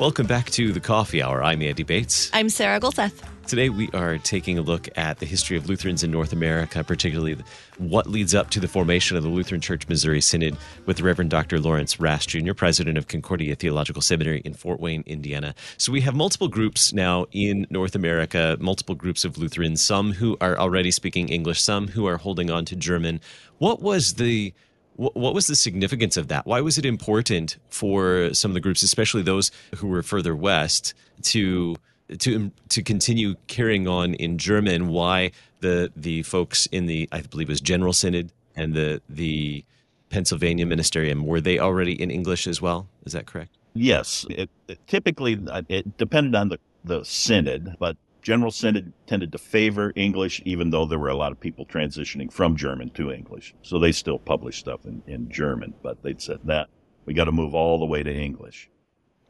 Welcome 0.00 0.26
back 0.26 0.48
to 0.52 0.72
the 0.72 0.80
Coffee 0.80 1.22
Hour. 1.22 1.44
I'm 1.44 1.60
Andy 1.60 1.82
Bates. 1.82 2.30
I'm 2.32 2.48
Sarah 2.48 2.80
Gulseth. 2.80 3.22
Today 3.46 3.68
we 3.68 3.90
are 3.90 4.16
taking 4.16 4.56
a 4.56 4.62
look 4.62 4.88
at 4.96 5.18
the 5.18 5.26
history 5.26 5.58
of 5.58 5.68
Lutherans 5.68 6.02
in 6.02 6.10
North 6.10 6.32
America, 6.32 6.82
particularly 6.82 7.36
what 7.76 8.06
leads 8.06 8.34
up 8.34 8.48
to 8.52 8.60
the 8.60 8.66
formation 8.66 9.18
of 9.18 9.22
the 9.22 9.28
Lutheran 9.28 9.60
Church 9.60 9.86
Missouri 9.88 10.22
Synod 10.22 10.56
with 10.86 10.96
the 10.96 11.02
Reverend 11.02 11.30
Dr. 11.30 11.60
Lawrence 11.60 12.00
Rast 12.00 12.30
Jr., 12.30 12.54
president 12.54 12.96
of 12.96 13.08
Concordia 13.08 13.54
Theological 13.54 14.00
Seminary 14.00 14.40
in 14.42 14.54
Fort 14.54 14.80
Wayne, 14.80 15.04
Indiana. 15.04 15.54
So 15.76 15.92
we 15.92 16.00
have 16.00 16.14
multiple 16.14 16.48
groups 16.48 16.94
now 16.94 17.26
in 17.32 17.66
North 17.68 17.94
America, 17.94 18.56
multiple 18.58 18.94
groups 18.94 19.26
of 19.26 19.36
Lutherans, 19.36 19.82
some 19.82 20.12
who 20.12 20.38
are 20.40 20.58
already 20.58 20.92
speaking 20.92 21.28
English, 21.28 21.60
some 21.60 21.88
who 21.88 22.06
are 22.06 22.16
holding 22.16 22.50
on 22.50 22.64
to 22.64 22.74
German. 22.74 23.20
What 23.58 23.82
was 23.82 24.14
the 24.14 24.54
what 24.96 25.34
was 25.34 25.46
the 25.46 25.56
significance 25.56 26.16
of 26.16 26.28
that? 26.28 26.46
Why 26.46 26.60
was 26.60 26.76
it 26.76 26.84
important 26.84 27.56
for 27.68 28.34
some 28.34 28.50
of 28.50 28.54
the 28.54 28.60
groups, 28.60 28.82
especially 28.82 29.22
those 29.22 29.50
who 29.76 29.88
were 29.88 30.02
further 30.02 30.36
west, 30.36 30.94
to 31.22 31.76
to 32.18 32.36
um, 32.36 32.52
to 32.68 32.82
continue 32.82 33.36
carrying 33.46 33.88
on 33.88 34.14
in 34.14 34.36
German? 34.36 34.88
Why 34.88 35.32
the 35.60 35.90
the 35.96 36.22
folks 36.22 36.66
in 36.66 36.86
the 36.86 37.08
I 37.12 37.22
believe 37.22 37.48
it 37.48 37.52
was 37.52 37.60
General 37.60 37.92
Synod 37.92 38.32
and 38.56 38.74
the 38.74 39.00
the 39.08 39.64
Pennsylvania 40.10 40.66
Ministerium 40.66 41.22
were 41.22 41.40
they 41.40 41.58
already 41.58 42.00
in 42.00 42.10
English 42.10 42.46
as 42.46 42.60
well? 42.60 42.88
Is 43.06 43.12
that 43.12 43.26
correct? 43.26 43.56
Yes, 43.72 44.26
it, 44.28 44.50
it 44.68 44.86
typically 44.86 45.40
uh, 45.48 45.62
it 45.68 45.96
depended 45.96 46.34
on 46.34 46.48
the 46.50 46.58
the 46.84 47.04
synod, 47.04 47.76
but 47.78 47.96
General 48.22 48.50
Synod 48.50 48.92
tended 49.06 49.32
to 49.32 49.38
favor 49.38 49.92
English, 49.96 50.42
even 50.44 50.70
though 50.70 50.84
there 50.84 50.98
were 50.98 51.08
a 51.08 51.16
lot 51.16 51.32
of 51.32 51.40
people 51.40 51.64
transitioning 51.64 52.32
from 52.32 52.56
German 52.56 52.90
to 52.90 53.10
English. 53.10 53.54
So 53.62 53.78
they 53.78 53.92
still 53.92 54.18
published 54.18 54.60
stuff 54.60 54.84
in, 54.84 55.02
in 55.06 55.30
German, 55.30 55.74
but 55.82 56.02
they'd 56.02 56.20
said 56.20 56.40
that 56.44 56.68
we 57.06 57.14
got 57.14 57.24
to 57.24 57.32
move 57.32 57.54
all 57.54 57.78
the 57.78 57.86
way 57.86 58.02
to 58.02 58.12
English. 58.12 58.68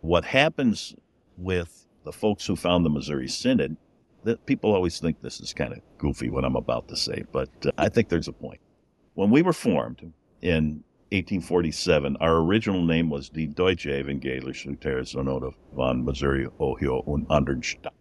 What 0.00 0.25
happens 0.25 0.94
with 1.37 1.87
the 2.04 2.12
folks 2.12 2.47
who 2.47 2.56
found 2.56 2.85
the 2.85 2.90
Missouri 2.90 3.28
Synod, 3.28 3.76
that 4.25 4.44
people 4.47 4.75
always 4.75 4.99
think 4.99 5.20
this 5.23 5.40
is 5.40 5.52
kind 5.52 5.73
of 5.73 5.80
goofy 5.99 6.28
what 6.28 6.44
I'm 6.44 6.56
about 6.56 6.88
to 6.88 6.97
say, 6.97 7.25
but 7.32 7.49
uh, 7.64 7.70
I 7.78 7.88
think 7.88 8.09
there's 8.09 8.28
a 8.28 8.32
point. 8.32 8.61
When 9.14 9.30
we 9.30 9.42
were 9.42 9.52
formed 9.52 10.12
in 10.42 10.85
1847, 11.12 12.16
our 12.20 12.37
original 12.37 12.82
name 12.82 13.11
was 13.11 13.28
Die 13.28 13.47
Deutsche 13.47 13.87
Evangelische 13.87 14.66
Lutherische 14.66 15.54
von 15.75 16.04
Missouri, 16.04 16.47
Ohio 16.61 17.02
und 17.06 17.26
anderen 17.28 17.62
Staaten. 17.62 18.00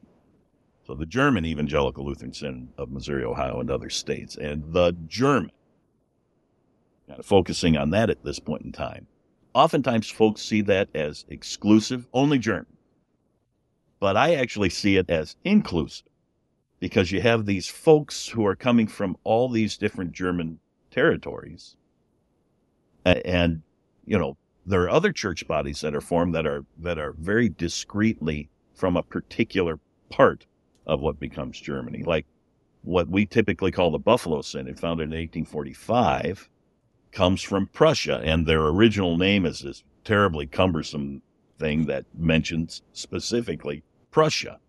So 0.89 0.95
the 0.95 1.05
German 1.05 1.45
Evangelical 1.45 2.03
Lutheran 2.03 2.33
Synod 2.33 2.69
of 2.75 2.89
Missouri, 2.89 3.23
Ohio, 3.23 3.59
and 3.59 3.69
other 3.69 3.91
states, 3.91 4.35
and 4.35 4.73
the 4.73 4.97
German. 5.05 5.51
Kind 7.07 7.19
of 7.19 7.27
focusing 7.27 7.77
on 7.77 7.91
that 7.91 8.09
at 8.09 8.23
this 8.23 8.39
point 8.39 8.63
in 8.63 8.71
time. 8.71 9.05
Oftentimes, 9.53 10.09
folks 10.09 10.41
see 10.41 10.61
that 10.61 10.89
as 10.95 11.27
exclusive, 11.29 12.07
only 12.11 12.39
German. 12.39 12.75
But 13.99 14.17
I 14.17 14.33
actually 14.33 14.71
see 14.71 14.97
it 14.97 15.11
as 15.11 15.35
inclusive 15.43 16.07
because 16.79 17.11
you 17.11 17.21
have 17.21 17.45
these 17.45 17.67
folks 17.67 18.29
who 18.29 18.43
are 18.47 18.55
coming 18.55 18.87
from 18.87 19.15
all 19.23 19.47
these 19.47 19.77
different 19.77 20.11
German 20.11 20.59
territories. 20.89 21.75
And, 23.05 23.61
you 24.07 24.17
know, 24.17 24.37
there 24.65 24.81
are 24.81 24.89
other 24.89 25.13
church 25.13 25.47
bodies 25.47 25.81
that 25.81 25.93
are 25.93 26.01
formed 26.01 26.33
that 26.33 26.47
are 26.47 26.65
that 26.79 26.97
are 26.97 27.13
very 27.19 27.47
discreetly 27.47 28.49
from 28.73 28.97
a 28.97 29.03
particular 29.03 29.79
part 30.09 30.47
of 30.89 31.01
what 31.01 31.19
becomes 31.19 31.59
Germany, 31.59 32.03
like 32.03 32.25
what 32.83 33.07
we 33.09 33.25
typically 33.25 33.71
call 33.71 33.91
the 33.91 33.99
Buffalo 33.99 34.41
Synod, 34.41 34.79
founded 34.79 35.05
in 35.05 35.11
1845, 35.11 36.49
comes 37.11 37.41
from 37.41 37.67
Prussia, 37.67 38.21
and 38.23 38.45
their 38.45 38.65
original 38.65 39.17
name 39.17 39.45
is 39.45 39.61
this 39.61 39.83
terribly 40.03 40.47
cumbersome 40.47 41.21
thing 41.59 41.85
that 41.85 42.05
mentions 42.17 42.81
specifically 42.93 43.83
Prussia. 44.11 44.59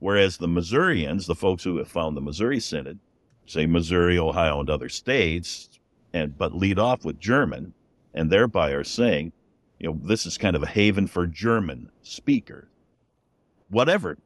Whereas 0.00 0.38
the 0.38 0.48
Missourians, 0.48 1.26
the 1.26 1.34
folks 1.34 1.64
who 1.64 1.76
have 1.76 1.88
found 1.88 2.16
the 2.16 2.20
Missouri 2.20 2.60
Synod, 2.60 2.98
say 3.46 3.66
Missouri, 3.66 4.18
Ohio, 4.18 4.60
and 4.60 4.70
other 4.70 4.88
states, 4.88 5.78
and 6.12 6.36
but 6.36 6.54
lead 6.54 6.78
off 6.78 7.04
with 7.04 7.20
German, 7.20 7.74
and 8.14 8.30
thereby 8.30 8.70
are 8.70 8.84
saying, 8.84 9.32
you 9.78 9.88
know, 9.88 10.00
this 10.02 10.26
is 10.26 10.38
kind 10.38 10.56
of 10.56 10.62
a 10.62 10.68
haven 10.68 11.06
for 11.06 11.26
German 11.26 11.90
speakers, 12.02 12.68
whatever 13.68 14.18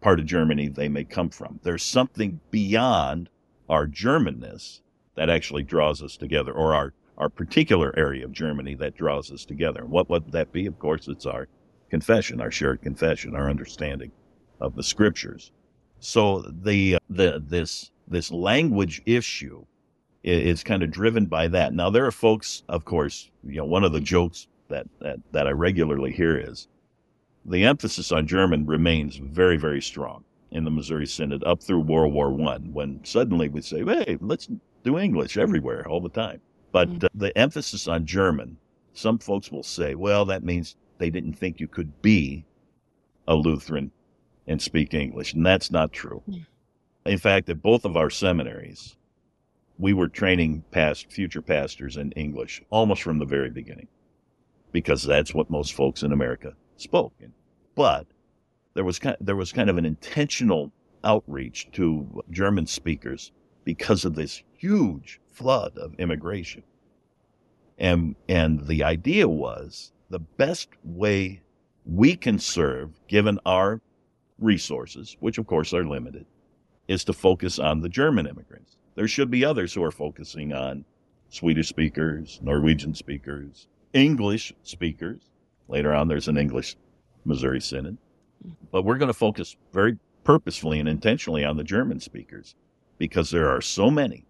part 0.00 0.20
of 0.20 0.26
Germany 0.26 0.68
they 0.68 0.88
may 0.88 1.04
come 1.04 1.30
from. 1.30 1.60
There's 1.62 1.82
something 1.82 2.40
beyond 2.50 3.28
our 3.68 3.86
Germanness 3.86 4.80
that 5.16 5.30
actually 5.30 5.62
draws 5.62 6.02
us 6.02 6.16
together, 6.16 6.52
or 6.52 6.74
our 6.74 6.92
our 7.18 7.28
particular 7.30 7.94
area 7.96 8.24
of 8.24 8.32
Germany 8.32 8.74
that 8.74 8.94
draws 8.94 9.32
us 9.32 9.44
together. 9.46 9.86
What 9.86 10.10
would 10.10 10.32
that 10.32 10.52
be? 10.52 10.66
Of 10.66 10.78
course, 10.78 11.08
it's 11.08 11.24
our 11.24 11.48
confession, 11.90 12.40
our 12.40 12.50
shared 12.50 12.82
confession, 12.82 13.34
our 13.34 13.48
understanding 13.48 14.12
of 14.60 14.74
the 14.74 14.82
scriptures. 14.82 15.52
So 15.98 16.42
the 16.42 16.98
the 17.08 17.42
this 17.44 17.90
this 18.06 18.30
language 18.30 19.02
issue 19.06 19.64
is, 20.22 20.64
kind 20.64 20.82
of 20.82 20.90
driven 20.90 21.26
by 21.26 21.48
that. 21.48 21.72
Now 21.72 21.88
there 21.88 22.04
are 22.04 22.12
folks, 22.12 22.64
of 22.68 22.84
course, 22.84 23.30
you 23.44 23.58
know, 23.58 23.64
one 23.64 23.84
of 23.84 23.92
the 23.92 24.00
jokes 24.00 24.48
that 24.68 24.86
that, 25.00 25.18
that 25.32 25.46
I 25.46 25.52
regularly 25.52 26.12
hear 26.12 26.36
is 26.36 26.68
the 27.48 27.64
emphasis 27.64 28.12
on 28.12 28.26
German 28.26 28.66
remains 28.66 29.16
very 29.16 29.56
very 29.56 29.82
strong 29.82 30.24
in 30.50 30.64
the 30.64 30.70
Missouri 30.70 31.06
Synod 31.06 31.42
up 31.44 31.62
through 31.62 31.80
World 31.80 32.12
War 32.12 32.30
One, 32.30 32.72
when 32.72 33.04
suddenly 33.04 33.48
we 33.48 33.60
say, 33.60 33.84
"Hey, 33.84 34.18
let's 34.20 34.48
do 34.84 34.98
English 34.98 35.36
everywhere 35.36 35.88
all 35.88 36.00
the 36.00 36.08
time." 36.08 36.40
But 36.72 36.88
mm-hmm. 36.88 37.04
uh, 37.04 37.08
the 37.14 37.36
emphasis 37.38 37.88
on 37.88 38.06
German, 38.06 38.58
some 38.92 39.18
folks 39.18 39.50
will 39.50 39.62
say, 39.62 39.94
"Well, 39.94 40.24
that 40.26 40.44
means 40.44 40.76
they 40.98 41.10
didn't 41.10 41.34
think 41.34 41.60
you 41.60 41.68
could 41.68 42.02
be 42.02 42.44
a 43.26 43.34
Lutheran 43.34 43.90
and 44.46 44.60
speak 44.62 44.94
English. 44.94 45.34
And 45.34 45.44
that's 45.44 45.70
not 45.70 45.92
true. 45.92 46.22
In 47.04 47.18
fact, 47.18 47.48
at 47.48 47.62
both 47.62 47.84
of 47.84 47.96
our 47.96 48.10
seminaries, 48.10 48.96
we 49.78 49.92
were 49.92 50.08
training 50.08 50.64
past 50.70 51.12
future 51.12 51.42
pastors 51.42 51.96
in 51.96 52.12
English 52.12 52.62
almost 52.70 53.02
from 53.02 53.18
the 53.18 53.24
very 53.24 53.50
beginning 53.50 53.88
because 54.72 55.02
that's 55.02 55.34
what 55.34 55.50
most 55.50 55.74
folks 55.74 56.02
in 56.02 56.12
America 56.12 56.54
spoke. 56.76 57.14
But 57.76 58.06
there 58.74 58.84
was 58.84 58.98
kind 58.98 59.16
of, 59.20 59.24
there 59.24 59.36
was 59.36 59.52
kind 59.52 59.70
of 59.70 59.76
an 59.78 59.84
intentional 59.84 60.72
outreach 61.04 61.68
to 61.72 62.22
German 62.30 62.66
speakers 62.66 63.30
because 63.64 64.04
of 64.04 64.16
this 64.16 64.42
huge 64.56 65.20
flood 65.30 65.78
of 65.78 65.94
immigration. 65.94 66.64
And 67.78 68.16
and 68.28 68.66
the 68.66 68.82
idea 68.82 69.28
was 69.28 69.92
the 70.08 70.18
best 70.18 70.70
way 70.82 71.42
we 71.84 72.16
can 72.16 72.38
serve 72.38 72.90
given 73.06 73.38
our 73.44 73.82
resources, 74.38 75.16
which 75.20 75.38
of 75.38 75.46
course 75.46 75.74
are 75.74 75.84
limited, 75.84 76.26
is 76.88 77.04
to 77.04 77.12
focus 77.12 77.58
on 77.58 77.80
the 77.80 77.88
German 77.88 78.26
immigrants. 78.26 78.78
There 78.94 79.08
should 79.08 79.30
be 79.30 79.44
others 79.44 79.74
who 79.74 79.82
are 79.84 79.90
focusing 79.90 80.54
on 80.54 80.84
Swedish 81.28 81.68
speakers, 81.68 82.40
Norwegian 82.42 82.94
speakers, 82.94 83.68
English 83.92 84.54
speakers. 84.62 85.30
Later 85.68 85.94
on, 85.94 86.08
there's 86.08 86.28
an 86.28 86.38
English 86.38 86.76
Missouri 87.26 87.60
Synod. 87.60 87.98
But 88.70 88.82
we're 88.82 88.98
going 88.98 89.08
to 89.08 89.14
focus 89.14 89.56
very 89.72 89.98
purposefully 90.24 90.80
and 90.80 90.88
intentionally 90.88 91.44
on 91.44 91.56
the 91.56 91.64
German 91.64 92.00
speakers 92.00 92.54
because 92.98 93.30
there 93.30 93.48
are 93.48 93.60
so 93.60 93.90
many 93.90 94.24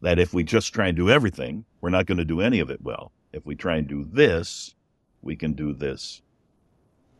that 0.00 0.18
if 0.18 0.34
we 0.34 0.42
just 0.42 0.72
try 0.74 0.88
and 0.88 0.96
do 0.96 1.08
everything, 1.08 1.64
we're 1.80 1.90
not 1.90 2.06
going 2.06 2.18
to 2.18 2.24
do 2.24 2.40
any 2.40 2.60
of 2.60 2.70
it 2.70 2.82
well. 2.82 3.12
If 3.32 3.46
we 3.46 3.54
try 3.54 3.76
and 3.76 3.86
do 3.86 4.04
this, 4.04 4.74
we 5.22 5.36
can 5.36 5.52
do 5.52 5.72
this 5.72 6.22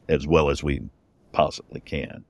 as 0.08 0.26
well 0.26 0.50
as 0.50 0.62
we 0.62 0.82
possibly 1.32 1.80
can. 1.80 2.24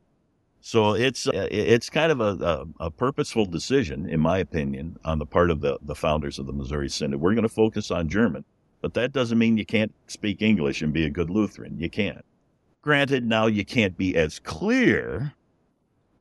So 0.60 0.94
it's 0.94 1.26
uh, 1.26 1.48
it's 1.50 1.90
kind 1.90 2.12
of 2.12 2.20
a, 2.20 2.44
a, 2.80 2.84
a, 2.86 2.90
purposeful 2.90 3.46
decision, 3.46 4.08
in 4.08 4.20
my 4.20 4.38
opinion, 4.38 4.96
on 5.04 5.18
the 5.18 5.26
part 5.26 5.50
of 5.50 5.60
the, 5.60 5.78
the 5.82 5.96
founders 5.96 6.38
of 6.38 6.46
the 6.46 6.52
Missouri 6.52 6.88
Synod. 6.88 7.20
We're 7.20 7.34
going 7.34 7.42
to 7.42 7.48
focus 7.48 7.90
on 7.90 8.08
German, 8.08 8.44
but 8.80 8.94
that 8.94 9.12
doesn't 9.12 9.38
mean 9.38 9.56
you 9.56 9.66
can't 9.66 9.92
speak 10.06 10.40
English 10.40 10.80
and 10.80 10.92
be 10.92 11.04
a 11.04 11.10
good 11.10 11.30
Lutheran. 11.30 11.80
You 11.80 11.90
can't. 11.90 12.24
Granted, 12.82 13.24
now 13.24 13.46
you 13.46 13.64
can't 13.64 13.96
be 13.96 14.16
as 14.16 14.40
clear 14.40 15.34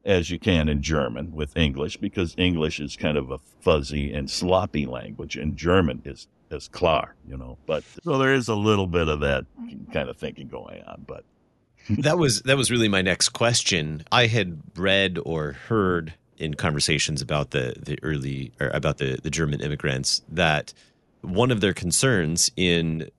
as 0.06 0.30
you 0.30 0.39
can 0.39 0.69
in 0.69 0.82
German 0.82 1.32
with 1.32 1.58
English 1.58 1.97
because 1.97 2.36
English 2.38 2.80
is 2.80 2.95
kind 2.95 3.17
of 3.17 3.32
a 3.32 3.39
fuzzy 3.62 4.13
and 4.13 4.30
sloppy 4.30 4.86
language, 4.86 5.36
and 5.36 5.58
German 5.58 6.02
is 6.06 6.28
is 6.52 6.67
klar, 6.67 7.15
you 7.28 7.38
know. 7.38 7.58
But 7.65 7.84
so 8.04 8.17
there 8.17 8.34
is 8.34 8.47
a 8.47 8.56
little 8.56 8.88
bit 8.88 9.08
of 9.08 9.21
that 9.21 9.45
kind 9.91 10.10
of 10.10 10.17
thinking 10.17 10.47
going 10.47 10.84
on, 10.84 11.04
but 11.08 11.24
that 11.89 12.17
was 12.17 12.41
that 12.43 12.58
was 12.58 12.69
really 12.69 12.88
my 12.88 13.02
next 13.02 13.30
question. 13.30 14.04
I 14.12 14.28
had 14.28 14.62
read 14.76 15.17
or 15.26 15.54
heard 15.54 16.13
in 16.38 16.54
conversations 16.56 17.21
about 17.21 17.52
the 17.52 17.74
the 17.80 17.97
early 18.04 18.52
or 18.60 18.69
about 18.69 18.97
the 18.97 19.19
the 19.21 19.30
German 19.30 19.62
immigrants 19.62 20.21
that 20.30 20.74
one 21.21 21.52
of 21.52 21.62
their 21.62 21.74
concerns 21.74 22.52
in 22.56 23.10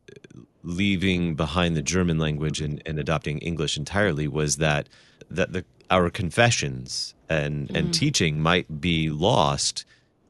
leaving 0.63 1.35
behind 1.35 1.77
the 1.77 1.83
German 1.83 2.19
language 2.19 2.61
and, 2.61 2.83
and 2.87 2.99
adopting 2.99 3.39
English 3.39 3.77
entirely 3.77 4.29
was 4.29 4.57
that 4.57 4.89
that 5.31 5.53
the 5.53 5.65
our 5.91 6.11
confessions 6.11 7.15
and 7.29 7.69
mm. 7.69 7.77
and 7.77 7.93
teaching 7.93 8.41
might 8.41 8.81
be 8.81 9.11
lost. 9.11 9.85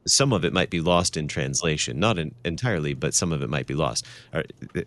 Some 0.04 0.32
of 0.32 0.44
it 0.44 0.52
might 0.52 0.70
be 0.70 0.80
lost 0.80 1.16
in 1.16 1.28
translation, 1.28 2.00
not 2.00 2.18
in, 2.18 2.34
entirely, 2.44 2.92
but 2.92 3.14
some 3.14 3.32
of 3.32 3.40
it 3.40 3.48
might 3.48 3.68
be 3.68 3.74
lost. 3.74 4.04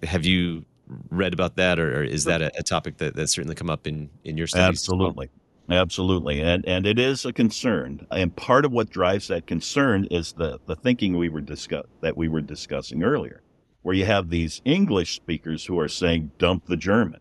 have 0.04 0.26
you 0.26 0.66
read 1.10 1.34
about 1.34 1.56
that, 1.56 1.80
or, 1.80 2.02
or 2.02 2.04
is 2.04 2.26
that 2.26 2.42
a, 2.42 2.52
a, 2.60 2.64
topic 2.64 2.98
that 2.98 3.16
that's 3.16 3.32
certainly 3.32 3.56
come 3.56 3.70
up 3.70 3.88
in 3.88 4.10
in 4.24 4.38
your 4.38 4.48
studies? 4.48 4.82
Absolutely. 4.82 5.30
Absolutely, 5.68 6.42
and 6.42 6.64
and 6.68 6.86
it 6.86 7.00
is 7.00 7.26
a 7.26 7.34
concern, 7.34 8.06
and 8.12 8.36
part 8.36 8.66
of 8.66 8.72
what 8.72 8.92
drives 8.92 9.30
that 9.30 9.48
concern 9.48 10.06
is 10.12 10.34
the 10.34 10.60
the 10.68 10.76
thinking 10.76 11.18
we 11.18 11.28
were 11.28 11.42
discuss 11.42 11.86
that 12.02 12.16
we 12.16 12.28
were 12.28 12.42
discussing 12.42 13.02
earlier, 13.02 13.42
where 13.86 13.93
you 13.93 14.04
have 14.04 14.32
these 14.32 14.63
English 14.65 15.13
speakers 15.13 15.63
who 15.63 15.78
are 15.80 15.88
saying 15.88 16.32
dump 16.39 16.65
the 16.65 16.76
German, 16.76 17.19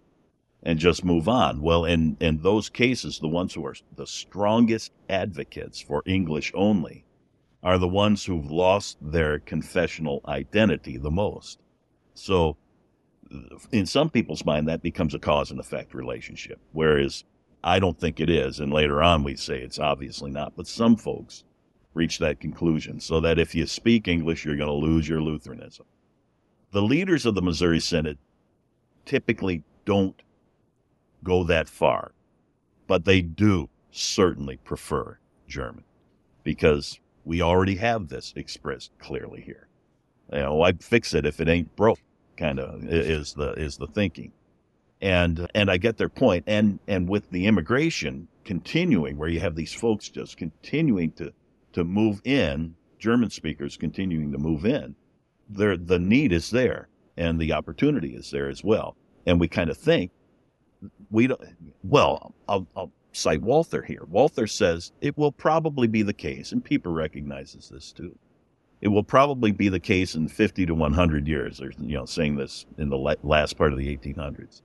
and 0.63 0.79
just 0.79 1.05
move 1.05 1.29
on. 1.29 1.61
Well, 1.61 1.85
in 1.85 2.17
in 2.21 2.39
those 2.39 2.71
cases, 2.71 3.19
the 3.19 3.29
ones 3.29 3.53
who 3.53 3.67
are 3.67 3.75
the 3.97 4.07
strongest 4.07 4.91
advocates 5.11 5.83
for 5.83 6.03
English 6.07 6.53
only 6.55 7.05
are 7.63 7.77
the 7.77 7.87
ones 7.87 8.25
who've 8.25 8.51
lost 8.51 8.97
their 9.03 9.41
confessional 9.41 10.23
identity 10.27 10.97
the 10.97 11.11
most. 11.11 11.59
So 12.15 12.57
in 13.71 13.85
some 13.85 14.09
people's 14.09 14.47
mind, 14.47 14.67
that 14.67 14.81
becomes 14.81 15.13
a 15.15 15.19
cause 15.19 15.51
and 15.51 15.61
effect 15.61 15.93
relationship. 15.93 16.59
Whereas 16.73 17.25
I 17.63 17.79
don't 17.79 18.01
think 18.01 18.21
it 18.21 18.31
is. 18.31 18.59
And 18.59 18.73
later 18.73 19.03
on, 19.03 19.23
we 19.23 19.37
say 19.37 19.61
it's 19.61 19.79
obviously 19.79 20.31
not. 20.31 20.57
But 20.57 20.67
some 20.67 20.97
folks 20.97 21.45
reach 21.93 22.21
that 22.21 22.41
conclusion 22.41 23.01
so 23.01 23.21
that 23.21 23.39
if 23.39 23.55
you 23.55 23.67
speak 23.67 24.09
English, 24.09 24.47
you're 24.47 24.57
going 24.57 24.67
to 24.67 24.87
lose 24.87 25.07
your 25.07 25.21
Lutheranism. 25.21 25.85
The 26.75 26.83
leaders 26.83 27.25
of 27.25 27.37
the 27.37 27.41
Missouri 27.41 27.79
Synod 27.79 28.19
typically 29.05 29.63
don't 29.85 30.21
go 31.23 31.45
that 31.45 31.69
far, 31.69 32.11
but 32.89 33.05
they 33.05 33.21
do 33.21 33.69
certainly 33.93 34.57
prefer 34.57 35.19
German 35.47 35.85
because 36.43 36.99
we 37.25 37.41
already 37.41 37.77
have 37.77 38.09
this 38.09 38.33
expressed 38.35 38.91
clearly 38.99 39.41
here. 39.41 39.69
You 40.33 40.41
know, 40.41 40.63
I'd 40.63 40.83
fix 40.83 41.15
it 41.15 41.25
if 41.25 41.41
it 41.41 41.49
ain't 41.49 41.77
broke 41.77 42.01
kind 42.37 42.59
of 42.59 42.85
is 42.85 43.35
the 43.35 43.53
is 43.53 43.77
the 43.77 43.87
thinking 43.87 44.33
and 45.01 45.49
and 45.55 45.71
I 45.71 45.77
get 45.77 45.97
their 45.97 46.09
point 46.09 46.43
and 46.49 46.81
and 46.89 47.09
with 47.09 47.31
the 47.31 47.47
immigration 47.47 48.27
continuing 48.45 49.17
where 49.17 49.29
you 49.29 49.39
have 49.39 49.55
these 49.55 49.73
folks 49.73 50.09
just 50.09 50.37
continuing 50.37 51.13
to 51.13 51.33
to 51.75 51.85
move 51.85 52.21
in 52.25 52.75
German 52.99 53.31
speakers 53.31 53.77
continuing 53.77 54.33
to 54.33 54.39
move 54.39 54.67
in 54.67 54.97
there 55.55 55.77
the 55.77 55.99
need 55.99 56.33
is 56.33 56.51
there 56.51 56.89
and 57.17 57.41
the 57.41 57.53
opportunity 57.53 58.15
is 58.15 58.31
there 58.31 58.49
as 58.49 58.63
well 58.65 58.97
and 59.27 59.41
we 59.41 59.49
kind 59.49 59.71
of 59.71 59.77
think 59.77 60.11
we 61.11 61.27
don't 61.27 61.41
well 61.83 62.35
I'll, 62.49 62.67
I'll 62.77 62.93
cite 63.13 63.43
Walther 63.43 63.83
here 63.83 64.05
Walther 64.09 64.47
says 64.47 64.93
it 65.01 65.17
will 65.17 65.33
probably 65.33 65.87
be 65.87 66.03
the 66.03 66.13
case 66.13 66.53
and 66.53 66.65
Pieper 66.65 66.91
recognizes 66.91 67.69
this 67.69 67.93
too 67.93 68.17
it 68.85 68.89
will 68.89 69.03
probably 69.03 69.51
be 69.51 69.71
the 69.71 69.81
case 69.81 70.15
in 70.15 70.29
50 70.29 70.67
to 70.67 70.75
100 70.75 71.27
years, 71.27 71.59
or, 71.63 71.73
you 71.81 71.97
know, 71.97 72.05
saying 72.05 72.37
this 72.37 72.67
in 72.77 72.91
the 72.91 73.17
last 73.23 73.57
part 73.57 73.73
of 73.73 73.79
the 73.79 73.97
1800s, 73.97 74.61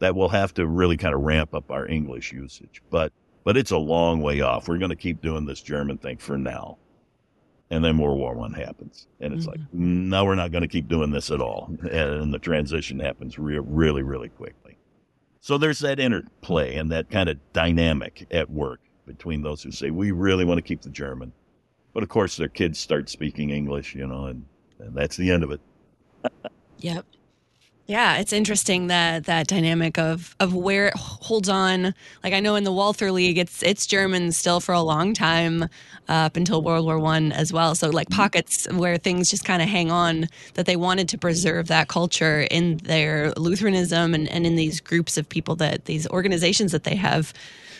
that 0.00 0.16
we'll 0.16 0.28
have 0.28 0.52
to 0.54 0.66
really 0.66 0.96
kind 0.96 1.14
of 1.14 1.20
ramp 1.20 1.54
up 1.54 1.70
our 1.70 1.86
English 1.86 2.32
usage. 2.32 2.82
But, 2.90 3.12
but 3.44 3.56
it's 3.56 3.70
a 3.70 3.78
long 3.78 4.22
way 4.22 4.40
off. 4.40 4.66
We're 4.66 4.78
going 4.78 4.90
to 4.90 4.96
keep 4.96 5.22
doing 5.22 5.46
this 5.46 5.62
German 5.62 5.98
thing 5.98 6.16
for 6.16 6.36
now. 6.36 6.78
And 7.70 7.84
then 7.84 7.98
World 7.98 8.18
War 8.18 8.34
One 8.34 8.52
happens, 8.52 9.06
and 9.20 9.32
it's 9.32 9.46
like 9.46 9.60
mm-hmm. 9.60 10.08
no, 10.08 10.24
we're 10.24 10.34
not 10.34 10.52
going 10.52 10.62
to 10.62 10.68
keep 10.68 10.88
doing 10.88 11.10
this 11.10 11.30
at 11.30 11.40
all, 11.40 11.74
and 11.90 12.34
the 12.34 12.38
transition 12.38 12.98
happens 12.98 13.38
re- 13.38 13.58
really, 13.58 14.02
really 14.02 14.28
quickly. 14.28 14.76
So 15.40 15.56
there's 15.56 15.78
that 15.78 15.98
interplay 15.98 16.76
and 16.76 16.90
that 16.90 17.10
kind 17.10 17.28
of 17.28 17.38
dynamic 17.52 18.26
at 18.30 18.50
work 18.50 18.80
between 19.06 19.42
those 19.42 19.62
who 19.62 19.70
say 19.70 19.90
we 19.90 20.10
really 20.10 20.44
want 20.44 20.58
to 20.58 20.62
keep 20.62 20.82
the 20.82 20.90
German, 20.90 21.32
but 21.94 22.02
of 22.02 22.08
course 22.08 22.36
their 22.36 22.48
kids 22.48 22.78
start 22.78 23.08
speaking 23.08 23.50
English, 23.50 23.94
you 23.94 24.06
know, 24.06 24.26
and, 24.26 24.44
and 24.78 24.94
that's 24.94 25.16
the 25.16 25.30
end 25.30 25.42
of 25.42 25.50
it. 25.50 25.60
Yep. 26.82 27.04
Yeah, 27.90 28.18
it's 28.18 28.32
interesting 28.32 28.86
that 28.86 29.24
that 29.24 29.48
dynamic 29.48 29.98
of 29.98 30.36
of 30.38 30.54
where 30.54 30.86
it 30.86 30.96
holds 30.96 31.48
on. 31.48 31.92
Like 32.22 32.32
I 32.32 32.38
know 32.38 32.54
in 32.54 32.62
the 32.62 32.70
Walther 32.70 33.10
League, 33.10 33.36
it's 33.36 33.64
it's 33.64 33.84
German 33.84 34.30
still 34.30 34.60
for 34.60 34.72
a 34.72 34.80
long 34.80 35.12
time 35.12 35.64
uh, 35.64 35.66
up 36.08 36.36
until 36.36 36.62
World 36.62 36.84
War 36.84 37.00
One 37.00 37.32
as 37.32 37.52
well. 37.52 37.74
So 37.74 37.90
like 37.90 38.08
pockets 38.08 38.68
where 38.70 38.96
things 38.96 39.28
just 39.28 39.44
kind 39.44 39.60
of 39.60 39.68
hang 39.68 39.90
on 39.90 40.28
that 40.54 40.66
they 40.66 40.76
wanted 40.76 41.08
to 41.08 41.18
preserve 41.18 41.66
that 41.66 41.88
culture 41.88 42.42
in 42.42 42.76
their 42.76 43.32
Lutheranism 43.32 44.14
and, 44.14 44.28
and 44.28 44.46
in 44.46 44.54
these 44.54 44.80
groups 44.80 45.16
of 45.18 45.28
people 45.28 45.56
that 45.56 45.86
these 45.86 46.06
organizations 46.10 46.70
that 46.70 46.84
they 46.84 46.94
have. 46.94 47.32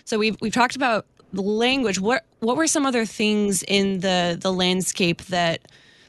So 0.07 0.19
we've 0.19 0.37
we've 0.41 0.53
talked 0.53 0.75
about 0.75 1.07
the 1.33 1.43
language. 1.43 2.01
What 2.01 2.25
what 2.41 2.57
were 2.57 2.67
some 2.67 2.85
other 2.85 3.05
things 3.05 3.63
in 3.63 4.01
the 4.01 4.37
the 4.43 4.53
landscape 4.53 5.23
that 5.27 5.61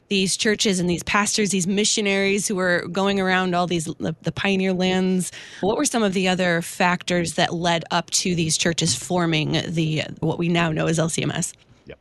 these 0.08 0.36
churches 0.36 0.78
and 0.78 0.88
these 0.88 1.02
pastors, 1.02 1.50
these 1.50 1.66
missionaries 1.66 2.46
who 2.46 2.54
were 2.54 2.86
going 2.88 3.20
around 3.20 3.54
all 3.54 3.66
these 3.66 3.84
the, 3.84 4.14
the, 4.22 4.32
pioneer 4.32 4.72
lands. 4.72 5.32
What 5.60 5.76
were 5.76 5.84
some 5.84 6.02
of 6.02 6.12
the 6.12 6.28
other 6.28 6.62
factors 6.62 7.34
that 7.34 7.54
led 7.54 7.84
up 7.90 8.10
to 8.10 8.34
these 8.34 8.56
churches 8.56 8.94
forming 8.94 9.52
the 9.68 10.02
what 10.20 10.38
we 10.38 10.48
now 10.48 10.70
know 10.72 10.86
as 10.86 10.98
LCMS? 10.98 11.54
Yeah, 11.86 11.94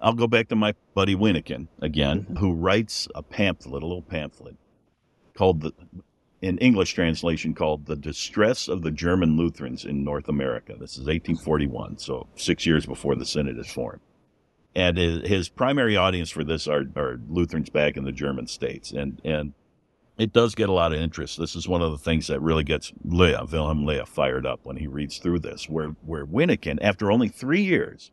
I'll 0.00 0.12
go 0.12 0.26
back 0.26 0.48
to 0.48 0.56
my 0.56 0.74
buddy 0.94 1.14
Wyneken 1.14 1.68
again, 1.80 2.22
mm-hmm. 2.22 2.36
who 2.36 2.52
writes 2.52 3.06
a 3.14 3.22
pamphlet, 3.22 3.82
a 3.82 3.86
little 3.86 4.02
pamphlet 4.02 4.56
called 5.34 5.62
the 5.62 5.72
in 6.42 6.56
English 6.58 6.94
translation 6.94 7.52
called 7.54 7.84
The 7.84 7.96
Distress 7.96 8.66
of 8.66 8.80
the 8.80 8.90
German 8.90 9.36
Lutherans 9.36 9.84
in 9.84 10.02
North 10.02 10.28
America. 10.28 10.72
This 10.72 10.92
is 10.92 11.00
1841, 11.00 11.98
so 11.98 12.26
six 12.34 12.64
years 12.64 12.86
before 12.86 13.14
the 13.14 13.26
Synod 13.26 13.58
is 13.58 13.70
formed 13.70 14.00
and 14.74 14.96
his, 14.96 15.48
primary 15.48 15.96
audience 15.96 16.30
for 16.30 16.44
this 16.44 16.68
are, 16.68 16.84
are 16.96 17.20
Lutherans 17.28 17.70
back 17.70 17.96
in 17.96 18.04
the 18.04 18.12
German 18.12 18.46
states, 18.46 18.92
and 18.92 19.20
and 19.24 19.54
it 20.16 20.32
does 20.32 20.54
get 20.54 20.68
a 20.68 20.72
lot 20.72 20.92
of 20.92 21.00
interest. 21.00 21.38
This 21.38 21.56
is 21.56 21.66
one 21.66 21.82
of 21.82 21.92
the 21.92 21.98
things 21.98 22.26
that 22.26 22.40
really 22.40 22.62
gets 22.62 22.92
Löhe, 23.06 23.50
Wilhelm 23.50 23.84
Löhe, 23.84 24.06
fired 24.06 24.44
up 24.44 24.60
when 24.64 24.76
he 24.76 24.86
reads 24.86 25.18
through 25.18 25.40
this. 25.40 25.68
Where 25.68 25.88
where 26.04 26.26
Wyneken, 26.26 26.78
after 26.82 27.10
only 27.10 27.28
three 27.28 27.62
years, 27.62 28.12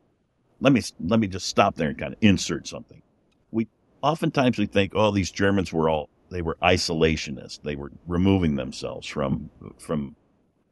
let 0.60 0.74
me 0.74 0.82
let 1.00 1.20
me 1.20 1.28
just 1.28 1.48
stop 1.48 1.76
there 1.76 1.89
and 1.89 1.98
kind 1.98 2.13
of 2.13 2.20
insert 2.22 2.67
something. 2.67 3.02
We 3.52 3.67
oftentimes 4.02 4.58
we 4.58 4.65
think, 4.65 4.93
oh, 4.96 5.12
these 5.12 5.32
Germans 5.32 5.72
were 5.72 5.89
all 5.89 6.10
they 6.30 6.41
were 6.41 6.58
isolationist. 6.62 7.62
They 7.63 7.76
were 7.76 7.91
removing 8.08 8.56
themselves 8.56 9.08
from 9.08 9.50
from 9.78 10.15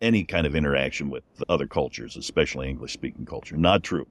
any 0.01 0.23
kind 0.23 0.47
of 0.47 0.55
interaction 0.55 1.09
with 1.09 1.23
other 1.47 1.67
cultures, 1.67 2.17
especially 2.17 2.69
English 2.69 2.93
speaking 2.93 3.25
culture. 3.25 3.57
Not 3.57 3.83
true. 3.83 4.07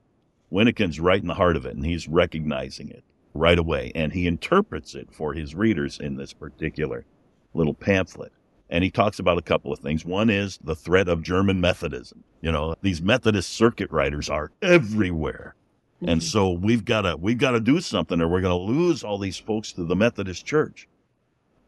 Wyneken's 0.53 1.01
right 1.01 1.21
in 1.21 1.29
the 1.29 1.35
heart 1.35 1.57
of 1.57 1.67
it, 1.67 1.75
and 1.75 1.85
he's 1.85 2.09
recognizing 2.09 2.91
it 2.91 3.05
right 3.35 3.59
away, 3.59 3.91
and 3.95 4.13
he 4.13 4.27
interprets 4.27 4.95
it 4.95 5.13
for 5.13 5.35
his 5.35 5.55
readers 5.55 5.99
in 5.99 6.17
this 6.17 6.33
particular 6.33 7.05
little 7.53 7.75
pamphlet. 7.75 8.33
And 8.71 8.83
he 8.83 8.91
talks 8.91 9.19
about 9.19 9.39
a 9.39 9.43
couple 9.43 9.73
of 9.73 9.79
things. 9.81 10.05
One 10.05 10.31
is 10.31 10.59
the 10.63 10.75
threat 10.75 11.09
of 11.09 11.23
German 11.23 11.61
Methodism. 11.61 12.25
You 12.41 12.53
know, 12.53 12.75
these 12.81 13.03
Methodist 13.03 13.51
circuit 13.51 13.91
riders 13.91 14.31
are 14.31 14.53
everywhere. 14.63 15.55
Mm-hmm. 15.97 16.09
And 16.09 16.23
so 16.23 16.51
we've 16.51 16.85
got 16.85 17.03
to 17.03 17.17
we've 17.17 17.39
got 17.39 17.53
to 17.53 17.61
do 17.61 17.81
something 17.81 18.21
or 18.21 18.29
we're 18.29 18.41
going 18.41 18.59
to 18.59 18.73
lose 18.73 19.05
all 19.05 19.19
these 19.19 19.39
folks 19.39 19.73
to 19.73 19.85
the 19.85 19.97
Methodist 19.97 20.47
Church. 20.47 20.89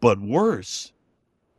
But 0.01 0.21
worse, 0.21 0.93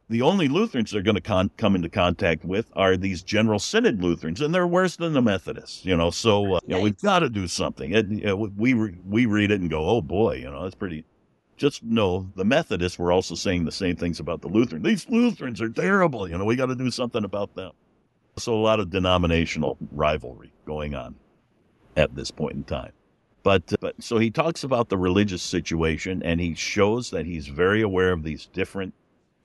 the 0.09 0.21
only 0.21 0.47
Lutherans 0.47 0.91
they're 0.91 1.01
going 1.01 1.15
to 1.15 1.21
con- 1.21 1.51
come 1.57 1.75
into 1.75 1.89
contact 1.89 2.45
with 2.45 2.71
are 2.75 2.95
these 2.95 3.23
General 3.23 3.59
Synod 3.59 4.01
Lutherans, 4.01 4.41
and 4.41 4.53
they're 4.53 4.67
worse 4.67 4.95
than 4.95 5.13
the 5.13 5.21
Methodists. 5.21 5.85
You 5.85 5.97
know, 5.97 6.11
so 6.11 6.55
uh, 6.55 6.59
you 6.65 6.75
know 6.75 6.81
we've 6.81 7.01
got 7.01 7.19
to 7.19 7.29
do 7.29 7.47
something. 7.47 7.91
It, 7.91 8.07
you 8.09 8.25
know, 8.25 8.35
we 8.35 8.73
re- 8.73 8.97
we 9.05 9.25
read 9.25 9.51
it 9.51 9.59
and 9.59 9.69
go, 9.69 9.85
oh 9.87 10.01
boy, 10.01 10.35
you 10.37 10.49
know, 10.49 10.63
that's 10.63 10.75
pretty. 10.75 11.03
Just 11.57 11.83
know 11.83 12.31
the 12.35 12.45
Methodists 12.45 12.99
were 12.99 13.11
also 13.11 13.33
saying 13.33 13.65
the 13.65 13.71
same 13.71 13.95
things 13.95 14.19
about 14.19 14.41
the 14.41 14.47
Lutherans. 14.47 14.85
These 14.85 15.09
Lutherans 15.09 15.59
are 15.59 15.69
terrible. 15.69 16.29
You 16.29 16.37
know, 16.37 16.45
we 16.45 16.55
got 16.55 16.67
to 16.67 16.75
do 16.75 16.91
something 16.91 17.23
about 17.23 17.55
them. 17.55 17.71
So 18.37 18.53
a 18.53 18.61
lot 18.61 18.79
of 18.79 18.91
denominational 18.91 19.77
rivalry 19.91 20.53
going 20.65 20.93
on 20.93 21.15
at 21.95 22.13
this 22.15 22.29
point 22.29 22.53
in 22.53 22.63
time. 22.63 22.91
But, 23.41 23.73
uh, 23.73 23.77
but 23.79 24.03
so 24.03 24.19
he 24.19 24.29
talks 24.29 24.63
about 24.63 24.89
the 24.89 24.97
religious 24.99 25.41
situation 25.41 26.21
and 26.21 26.39
he 26.39 26.53
shows 26.53 27.09
that 27.09 27.25
he's 27.25 27.47
very 27.47 27.81
aware 27.81 28.11
of 28.11 28.21
these 28.21 28.45
different 28.45 28.93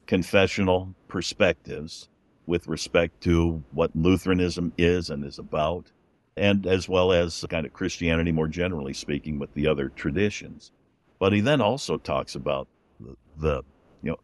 confessional 0.07 0.95
perspectives 1.09 2.09
with 2.47 2.67
respect 2.67 3.21
to 3.23 3.62
what 3.73 3.95
Lutheranism 3.95 4.73
is 4.77 5.11
and 5.11 5.25
is 5.25 5.38
about, 5.38 5.91
and 6.37 6.67
as 6.67 6.88
well 6.88 7.12
as 7.12 7.45
kind 7.49 7.67
of 7.67 7.73
Christianity 7.73 8.33
more 8.33 8.49
generally 8.49 8.95
speaking 8.95 9.38
with 9.38 9.53
the 9.55 9.67
other 9.67 9.88
traditions. 9.88 10.73
But 11.19 11.33
he 11.33 11.41
then 11.41 11.61
also 11.61 11.99
talks 11.99 12.35
about 12.35 12.69
the, 12.99 13.17
the 13.38 13.62
you 14.03 14.11
know, 14.12 14.21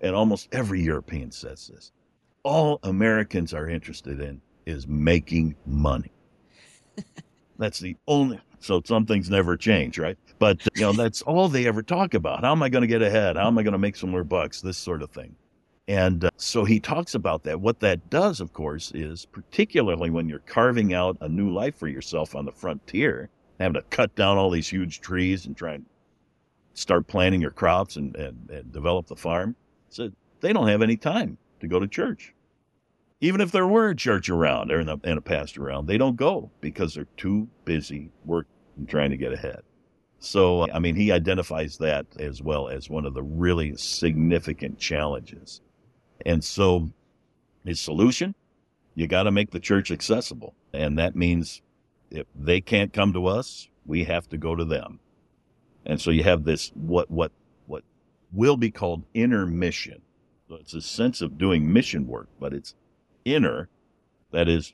and 0.00 0.14
almost 0.14 0.48
every 0.52 0.82
European 0.82 1.30
says 1.30 1.70
this 1.72 1.92
all 2.42 2.80
Americans 2.82 3.54
are 3.54 3.68
interested 3.68 4.20
in 4.20 4.40
is 4.66 4.86
making 4.86 5.56
money. 5.66 6.12
That's 7.58 7.78
the 7.78 7.96
only, 8.06 8.40
so 8.58 8.82
some 8.84 9.06
things 9.06 9.30
never 9.30 9.56
change, 9.56 9.98
right? 9.98 10.18
But, 10.42 10.66
you 10.74 10.82
know, 10.82 10.92
that's 11.04 11.22
all 11.22 11.48
they 11.48 11.68
ever 11.68 11.84
talk 11.84 12.14
about. 12.14 12.42
How 12.42 12.50
am 12.50 12.64
I 12.64 12.68
going 12.68 12.82
to 12.82 12.88
get 12.88 13.00
ahead? 13.00 13.36
How 13.36 13.46
am 13.46 13.58
I 13.58 13.62
going 13.62 13.74
to 13.74 13.78
make 13.78 13.94
some 13.94 14.10
more 14.10 14.24
bucks? 14.24 14.60
This 14.60 14.76
sort 14.76 15.00
of 15.00 15.10
thing. 15.10 15.36
And 15.86 16.24
uh, 16.24 16.30
so 16.36 16.64
he 16.64 16.80
talks 16.80 17.14
about 17.14 17.44
that. 17.44 17.60
What 17.60 17.78
that 17.78 18.10
does, 18.10 18.40
of 18.40 18.52
course, 18.52 18.90
is 18.92 19.24
particularly 19.24 20.10
when 20.10 20.28
you're 20.28 20.40
carving 20.40 20.94
out 20.94 21.16
a 21.20 21.28
new 21.28 21.52
life 21.52 21.76
for 21.76 21.86
yourself 21.86 22.34
on 22.34 22.44
the 22.44 22.50
frontier, 22.50 23.30
having 23.60 23.74
to 23.74 23.82
cut 23.82 24.12
down 24.16 24.36
all 24.36 24.50
these 24.50 24.66
huge 24.66 25.00
trees 25.00 25.46
and 25.46 25.56
try 25.56 25.74
and 25.74 25.86
start 26.74 27.06
planting 27.06 27.40
your 27.40 27.52
crops 27.52 27.94
and, 27.94 28.16
and, 28.16 28.50
and 28.50 28.72
develop 28.72 29.06
the 29.06 29.14
farm. 29.14 29.54
So 29.90 30.10
they 30.40 30.52
don't 30.52 30.66
have 30.66 30.82
any 30.82 30.96
time 30.96 31.38
to 31.60 31.68
go 31.68 31.78
to 31.78 31.86
church. 31.86 32.34
Even 33.20 33.40
if 33.40 33.52
there 33.52 33.68
were 33.68 33.90
a 33.90 33.96
church 33.96 34.28
around 34.28 34.72
or 34.72 34.80
and 34.80 35.18
a 35.18 35.20
pastor 35.20 35.64
around, 35.64 35.86
they 35.86 35.98
don't 35.98 36.16
go 36.16 36.50
because 36.60 36.94
they're 36.94 37.06
too 37.16 37.46
busy 37.64 38.10
working 38.24 38.50
and 38.76 38.88
trying 38.88 39.10
to 39.10 39.16
get 39.16 39.32
ahead. 39.32 39.62
So, 40.24 40.70
I 40.70 40.78
mean, 40.78 40.94
he 40.94 41.10
identifies 41.10 41.78
that 41.78 42.06
as 42.16 42.40
well 42.40 42.68
as 42.68 42.88
one 42.88 43.06
of 43.06 43.12
the 43.12 43.24
really 43.24 43.74
significant 43.76 44.78
challenges. 44.78 45.60
And 46.24 46.44
so 46.44 46.92
his 47.64 47.80
solution, 47.80 48.36
you 48.94 49.08
got 49.08 49.24
to 49.24 49.32
make 49.32 49.50
the 49.50 49.58
church 49.58 49.90
accessible. 49.90 50.54
And 50.72 50.96
that 51.00 51.16
means 51.16 51.60
if 52.08 52.28
they 52.36 52.60
can't 52.60 52.92
come 52.92 53.12
to 53.14 53.26
us, 53.26 53.68
we 53.84 54.04
have 54.04 54.28
to 54.28 54.38
go 54.38 54.54
to 54.54 54.64
them. 54.64 55.00
And 55.84 56.00
so 56.00 56.12
you 56.12 56.22
have 56.22 56.44
this, 56.44 56.70
what, 56.76 57.10
what, 57.10 57.32
what 57.66 57.82
will 58.32 58.56
be 58.56 58.70
called 58.70 59.02
inner 59.14 59.44
mission. 59.44 60.02
So 60.48 60.54
it's 60.54 60.74
a 60.74 60.82
sense 60.82 61.20
of 61.20 61.36
doing 61.36 61.72
mission 61.72 62.06
work, 62.06 62.28
but 62.38 62.52
it's 62.52 62.76
inner, 63.24 63.68
that 64.30 64.48
is 64.48 64.72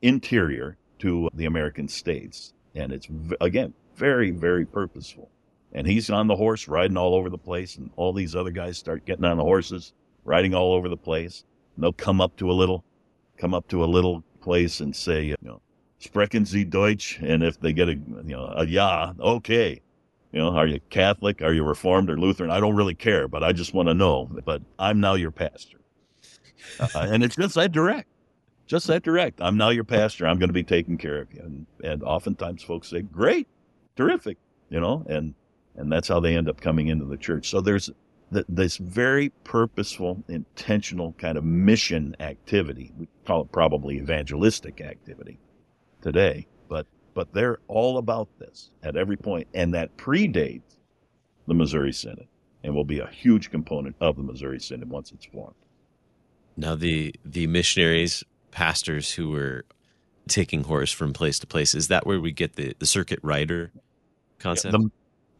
interior 0.00 0.78
to 1.00 1.28
the 1.34 1.44
American 1.44 1.86
states. 1.86 2.54
And 2.74 2.92
it's, 2.92 3.08
again, 3.42 3.74
very, 4.00 4.30
very 4.30 4.64
purposeful. 4.64 5.30
And 5.72 5.86
he's 5.86 6.10
on 6.10 6.26
the 6.26 6.34
horse 6.34 6.66
riding 6.66 6.96
all 6.96 7.14
over 7.14 7.30
the 7.30 7.38
place, 7.38 7.76
and 7.76 7.90
all 7.94 8.12
these 8.12 8.34
other 8.34 8.50
guys 8.50 8.78
start 8.78 9.04
getting 9.04 9.24
on 9.24 9.36
the 9.36 9.44
horses, 9.44 9.92
riding 10.24 10.54
all 10.54 10.72
over 10.72 10.88
the 10.88 10.96
place. 10.96 11.44
And 11.76 11.84
they'll 11.84 11.92
come 11.92 12.20
up 12.20 12.36
to 12.38 12.50
a 12.50 12.54
little, 12.54 12.82
come 13.36 13.54
up 13.54 13.68
to 13.68 13.84
a 13.84 13.86
little 13.86 14.24
place 14.40 14.80
and 14.80 14.96
say, 14.96 15.22
you 15.22 15.36
know, 15.42 15.60
sprechen 15.98 16.44
Sie 16.44 16.64
Deutsch? 16.64 17.18
And 17.20 17.44
if 17.44 17.60
they 17.60 17.72
get 17.72 17.88
a, 17.88 17.92
you 17.92 18.36
know, 18.36 18.52
a 18.56 18.66
ja, 18.66 19.12
okay. 19.20 19.80
You 20.32 20.40
know, 20.40 20.48
are 20.56 20.66
you 20.66 20.80
Catholic? 20.90 21.42
Are 21.42 21.52
you 21.52 21.62
Reformed 21.62 22.08
or 22.08 22.18
Lutheran? 22.18 22.50
I 22.50 22.58
don't 22.58 22.76
really 22.76 22.94
care, 22.94 23.28
but 23.28 23.44
I 23.44 23.52
just 23.52 23.74
want 23.74 23.88
to 23.88 23.94
know. 23.94 24.30
But 24.44 24.62
I'm 24.78 24.98
now 24.98 25.14
your 25.14 25.30
pastor. 25.30 25.78
Uh, 26.78 26.88
and 26.94 27.22
it's 27.22 27.36
just 27.36 27.54
that 27.54 27.72
direct 27.72 28.08
just 28.70 28.86
that 28.86 29.02
direct. 29.02 29.40
I'm 29.42 29.56
now 29.56 29.70
your 29.70 29.82
pastor. 29.82 30.28
I'm 30.28 30.38
going 30.38 30.48
to 30.48 30.54
be 30.54 30.62
taking 30.62 30.96
care 30.96 31.20
of 31.20 31.34
you. 31.34 31.40
And, 31.42 31.66
and 31.82 32.04
oftentimes 32.04 32.62
folks 32.62 32.88
say, 32.88 33.02
great, 33.02 33.48
terrific, 34.00 34.38
you 34.70 34.80
know, 34.80 35.04
and 35.08 35.34
and 35.76 35.90
that's 35.90 36.08
how 36.08 36.20
they 36.20 36.36
end 36.36 36.48
up 36.48 36.60
coming 36.60 36.88
into 36.88 37.04
the 37.04 37.16
church. 37.16 37.48
So 37.48 37.60
there's 37.60 37.90
th- 38.32 38.46
this 38.48 38.76
very 38.76 39.30
purposeful, 39.44 40.22
intentional 40.28 41.12
kind 41.18 41.38
of 41.38 41.44
mission 41.44 42.16
activity. 42.20 42.92
We 42.98 43.08
call 43.26 43.42
it 43.42 43.52
probably 43.52 43.96
evangelistic 43.98 44.80
activity 44.80 45.38
today, 46.02 46.46
but 46.68 46.86
but 47.14 47.32
they're 47.32 47.58
all 47.68 47.98
about 47.98 48.28
this 48.38 48.70
at 48.82 48.96
every 48.96 49.16
point, 49.16 49.48
and 49.54 49.74
that 49.74 49.96
predates 49.96 50.78
the 51.46 51.54
Missouri 51.54 51.92
Synod, 51.92 52.28
and 52.62 52.74
will 52.74 52.84
be 52.84 53.00
a 53.00 53.08
huge 53.08 53.50
component 53.50 53.96
of 54.00 54.16
the 54.16 54.22
Missouri 54.22 54.60
Synod 54.60 54.88
once 54.88 55.12
it's 55.12 55.26
formed. 55.26 55.54
Now, 56.56 56.74
the 56.74 57.14
the 57.24 57.46
missionaries, 57.46 58.24
pastors 58.50 59.12
who 59.12 59.30
were 59.30 59.64
taking 60.28 60.64
horse 60.64 60.92
from 60.92 61.12
place 61.12 61.38
to 61.40 61.46
place, 61.46 61.74
is 61.74 61.88
that 61.88 62.06
where 62.06 62.20
we 62.20 62.32
get 62.32 62.56
the, 62.56 62.74
the 62.78 62.86
circuit 62.86 63.18
rider 63.22 63.72
concept? 64.40 64.72
The, 64.72 64.90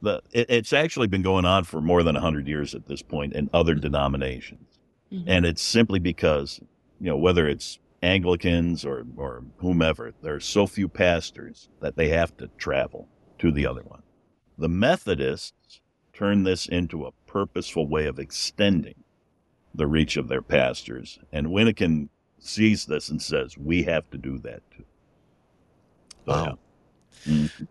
the, 0.03 0.23
it, 0.33 0.47
it's 0.49 0.73
actually 0.73 1.09
been 1.09 1.23
going 1.23 1.45
on 1.45 1.65
for 1.65 1.81
more 1.81 2.03
than 2.03 2.15
100 2.15 2.47
years 2.49 2.75
at 2.75 2.87
this 2.87 3.03
point 3.03 3.33
in 3.35 3.51
other 3.53 3.75
denominations. 3.75 4.79
Mhm. 5.13 5.25
And 5.27 5.47
it's 5.47 5.63
simply 5.63 5.99
because, 5.99 6.61
you 7.01 7.07
know, 7.07 7.17
whether 7.17 7.49
it's 7.49 7.79
Anglicans 8.03 8.85
or, 8.85 9.05
or 9.17 9.43
whomever, 9.59 10.13
there 10.23 10.35
are 10.35 10.41
so 10.41 10.67
few 10.67 10.89
pastors 10.89 11.69
that 11.81 11.97
they 11.97 12.09
have 12.09 12.37
to 12.39 12.49
travel 12.57 13.09
to 13.39 13.51
the 13.51 13.67
other 13.67 13.83
one. 13.83 14.03
The 14.59 14.69
Methodists 14.69 15.81
turn 16.13 16.45
this 16.45 16.67
into 16.67 17.05
a 17.07 17.13
purposeful 17.27 17.87
way 17.89 18.07
of 18.07 18.19
extending 18.19 18.95
the 19.75 19.87
reach 19.87 20.17
of 20.17 20.29
their 20.29 20.43
pastors. 20.43 21.19
And 21.33 21.49
Wyneken 21.49 22.09
sees 22.39 22.87
this 22.87 23.09
and 23.09 23.21
says, 23.21 23.57
we 23.59 23.83
have 23.85 24.09
to 24.11 24.19
do 24.19 24.39
that 24.39 24.63
too. 24.71 24.85
So, 26.27 26.33
Wow. 26.33 26.59
yeah. 27.27 27.33
Mm. 27.33 27.69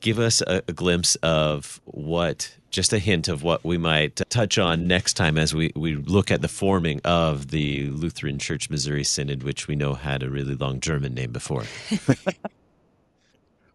Give 0.00 0.18
us 0.18 0.40
a, 0.42 0.62
a 0.68 0.72
glimpse 0.72 1.16
of 1.16 1.80
what, 1.84 2.56
just 2.70 2.92
a 2.92 2.98
hint 2.98 3.28
of 3.28 3.42
what 3.42 3.64
we 3.64 3.78
might 3.78 4.16
touch 4.30 4.58
on 4.58 4.86
next 4.86 5.14
time 5.14 5.36
as 5.38 5.54
we, 5.54 5.72
we 5.76 5.94
look 5.96 6.30
at 6.30 6.42
the 6.42 6.48
forming 6.48 7.00
of 7.04 7.48
the 7.50 7.88
Lutheran 7.90 8.38
Church 8.38 8.70
Missouri 8.70 9.04
Synod, 9.04 9.42
which 9.42 9.68
we 9.68 9.76
know 9.76 9.94
had 9.94 10.22
a 10.22 10.30
really 10.30 10.54
long 10.54 10.80
German 10.80 11.14
name 11.14 11.32
before. 11.32 11.64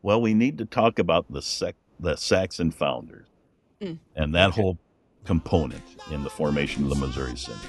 Well, 0.01 0.21
we 0.21 0.33
need 0.33 0.57
to 0.59 0.65
talk 0.65 0.97
about 0.97 1.25
the 1.31 1.41
sec- 1.41 1.75
the 1.99 2.15
Saxon 2.15 2.71
founders 2.71 3.25
Mm. 3.81 3.97
and 4.15 4.35
that 4.35 4.51
whole 4.51 4.77
component 5.23 5.83
in 6.11 6.23
the 6.23 6.29
formation 6.29 6.83
of 6.83 6.89
the 6.89 6.95
Missouri 6.95 7.37
Synod. 7.37 7.59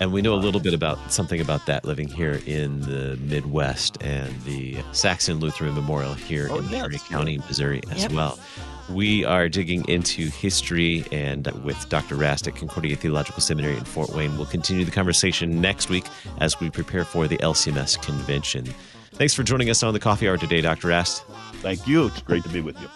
And 0.00 0.12
we 0.12 0.20
know 0.22 0.34
a 0.34 0.36
little 0.36 0.60
bit 0.60 0.74
about 0.74 1.12
something 1.12 1.40
about 1.40 1.66
that 1.66 1.84
living 1.84 2.08
here 2.08 2.40
in 2.46 2.80
the 2.80 3.16
Midwest 3.22 4.02
and 4.02 4.40
the 4.42 4.76
Saxon 4.92 5.38
Lutheran 5.38 5.74
Memorial 5.74 6.14
here 6.14 6.48
Oh, 6.50 6.58
in 6.58 6.64
yes. 6.68 6.72
Perry 6.82 6.98
County, 6.98 7.38
Missouri, 7.46 7.80
as 7.90 8.02
Yep. 8.02 8.12
well. 8.12 8.38
We 8.90 9.24
are 9.24 9.48
digging 9.48 9.86
into 9.88 10.28
history 10.28 11.04
and 11.12 11.46
with 11.64 11.88
Dr. 11.88 12.16
Rast 12.16 12.48
at 12.48 12.56
Concordia 12.56 12.96
Theological 12.96 13.40
Seminary 13.40 13.76
in 13.76 13.84
Fort 13.84 14.10
Wayne. 14.10 14.36
We'll 14.36 14.46
continue 14.46 14.84
the 14.84 14.90
conversation 14.90 15.60
next 15.60 15.88
week 15.88 16.04
as 16.38 16.58
we 16.58 16.68
prepare 16.68 17.04
for 17.04 17.28
the 17.28 17.38
LCMS 17.38 17.96
convention. 18.02 18.66
Thanks 19.12 19.34
for 19.34 19.44
joining 19.44 19.70
us 19.70 19.82
on 19.84 19.92
the 19.94 20.00
coffee 20.00 20.28
hour 20.28 20.36
today, 20.36 20.62
Dr. 20.62 20.88
Rast. 20.88 21.22
Thank 21.60 21.86
you. 21.86 22.06
It's 22.06 22.22
great 22.22 22.42
to 22.42 22.48
be 22.48 22.60
with 22.60 22.80
you. 22.80 22.88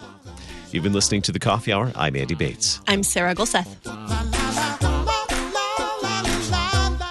You've 0.72 0.82
been 0.82 0.92
listening 0.92 1.22
to 1.22 1.32
the 1.32 1.38
coffee 1.38 1.72
hour. 1.72 1.92
I'm 1.94 2.16
Andy 2.16 2.34
Bates. 2.34 2.80
I'm 2.88 3.04
Sarah 3.04 3.34
Gulseth. 3.34 4.34